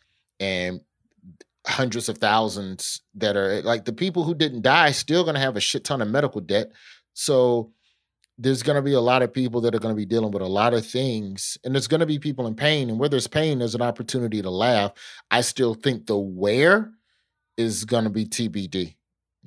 [0.40, 0.80] and
[1.66, 5.56] hundreds of thousands that are like the people who didn't die still going to have
[5.56, 6.72] a shit ton of medical debt.
[7.14, 7.72] So
[8.38, 10.42] there's going to be a lot of people that are going to be dealing with
[10.42, 13.28] a lot of things and there's going to be people in pain and where there's
[13.28, 14.92] pain there's an opportunity to laugh.
[15.30, 16.90] I still think the where
[17.56, 18.94] is going to be tbd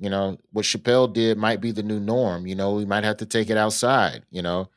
[0.00, 0.38] you know?
[0.52, 2.74] What chappelle did might be the new norm you know?
[2.74, 4.70] We might have to take it outside you know?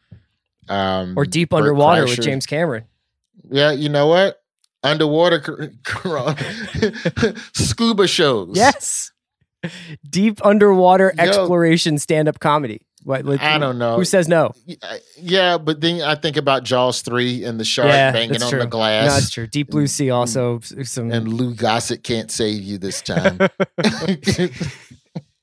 [0.67, 2.85] Um Or deep underwater with James Cameron.
[3.49, 4.41] yeah you know what?
[4.83, 5.71] Underwater
[7.53, 8.55] scuba shows.
[8.55, 9.11] Yes.
[10.09, 12.81] Deep underwater exploration stand up comedy.
[13.03, 14.51] What, like, i don't know Who says no?
[14.83, 18.43] Uh, yeah but then i think about jaws 3 and the shark yeah, banging that's
[18.43, 18.59] on true.
[18.59, 19.47] the glass No, that's true.
[19.47, 21.11] Deep Blue Sea also s- some.
[21.11, 23.37] and Lou Gossett can't save you this time.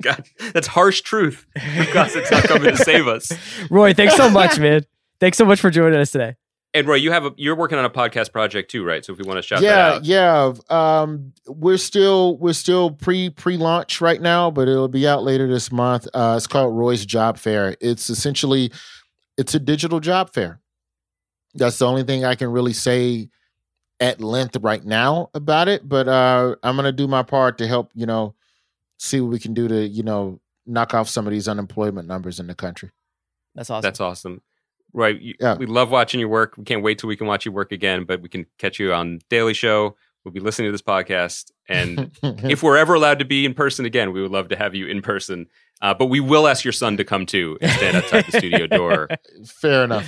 [0.02, 1.44] God, that's harsh truth.
[1.92, 3.32] Gossett's not coming to save us.
[3.70, 4.82] Roy, thanks so much, man.
[5.18, 6.36] Thanks so much for joining us today.
[6.74, 9.02] And Roy, you have a you're working on a podcast project too, right?
[9.04, 10.52] So if we want to shout yeah, that out, yeah.
[10.68, 15.48] Um, we're still we're still pre pre launch right now, but it'll be out later
[15.48, 16.06] this month.
[16.12, 17.74] Uh, it's called Roy's Job Fair.
[17.80, 18.70] It's essentially
[19.38, 20.60] it's a digital job fair.
[21.54, 23.30] That's the only thing I can really say
[23.98, 25.88] at length right now about it.
[25.88, 27.90] But uh, I'm gonna do my part to help.
[27.94, 28.34] You know,
[28.98, 32.38] see what we can do to you know knock off some of these unemployment numbers
[32.38, 32.90] in the country.
[33.54, 33.82] That's awesome.
[33.82, 34.42] that's awesome.
[34.92, 35.56] Right, you, Yeah.
[35.56, 36.56] we love watching your work.
[36.56, 38.04] We can't wait till we can watch you work again.
[38.04, 39.96] But we can catch you on Daily Show.
[40.24, 43.86] We'll be listening to this podcast, and if we're ever allowed to be in person
[43.86, 45.46] again, we would love to have you in person.
[45.80, 48.66] Uh, but we will ask your son to come too and stand outside the studio
[48.66, 49.08] door.
[49.46, 50.06] Fair enough.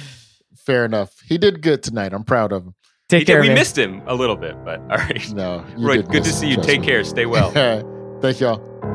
[0.56, 1.14] Fair enough.
[1.26, 2.12] He did good tonight.
[2.12, 2.74] I'm proud of him.
[3.08, 3.54] Take He did- care, we man.
[3.56, 5.32] missed him a little bit, but all right.
[5.32, 6.64] No, Roy, good to see him, you.
[6.66, 6.86] Take me.
[6.88, 7.04] care.
[7.04, 7.50] Stay well.
[8.20, 8.89] Thank y'all.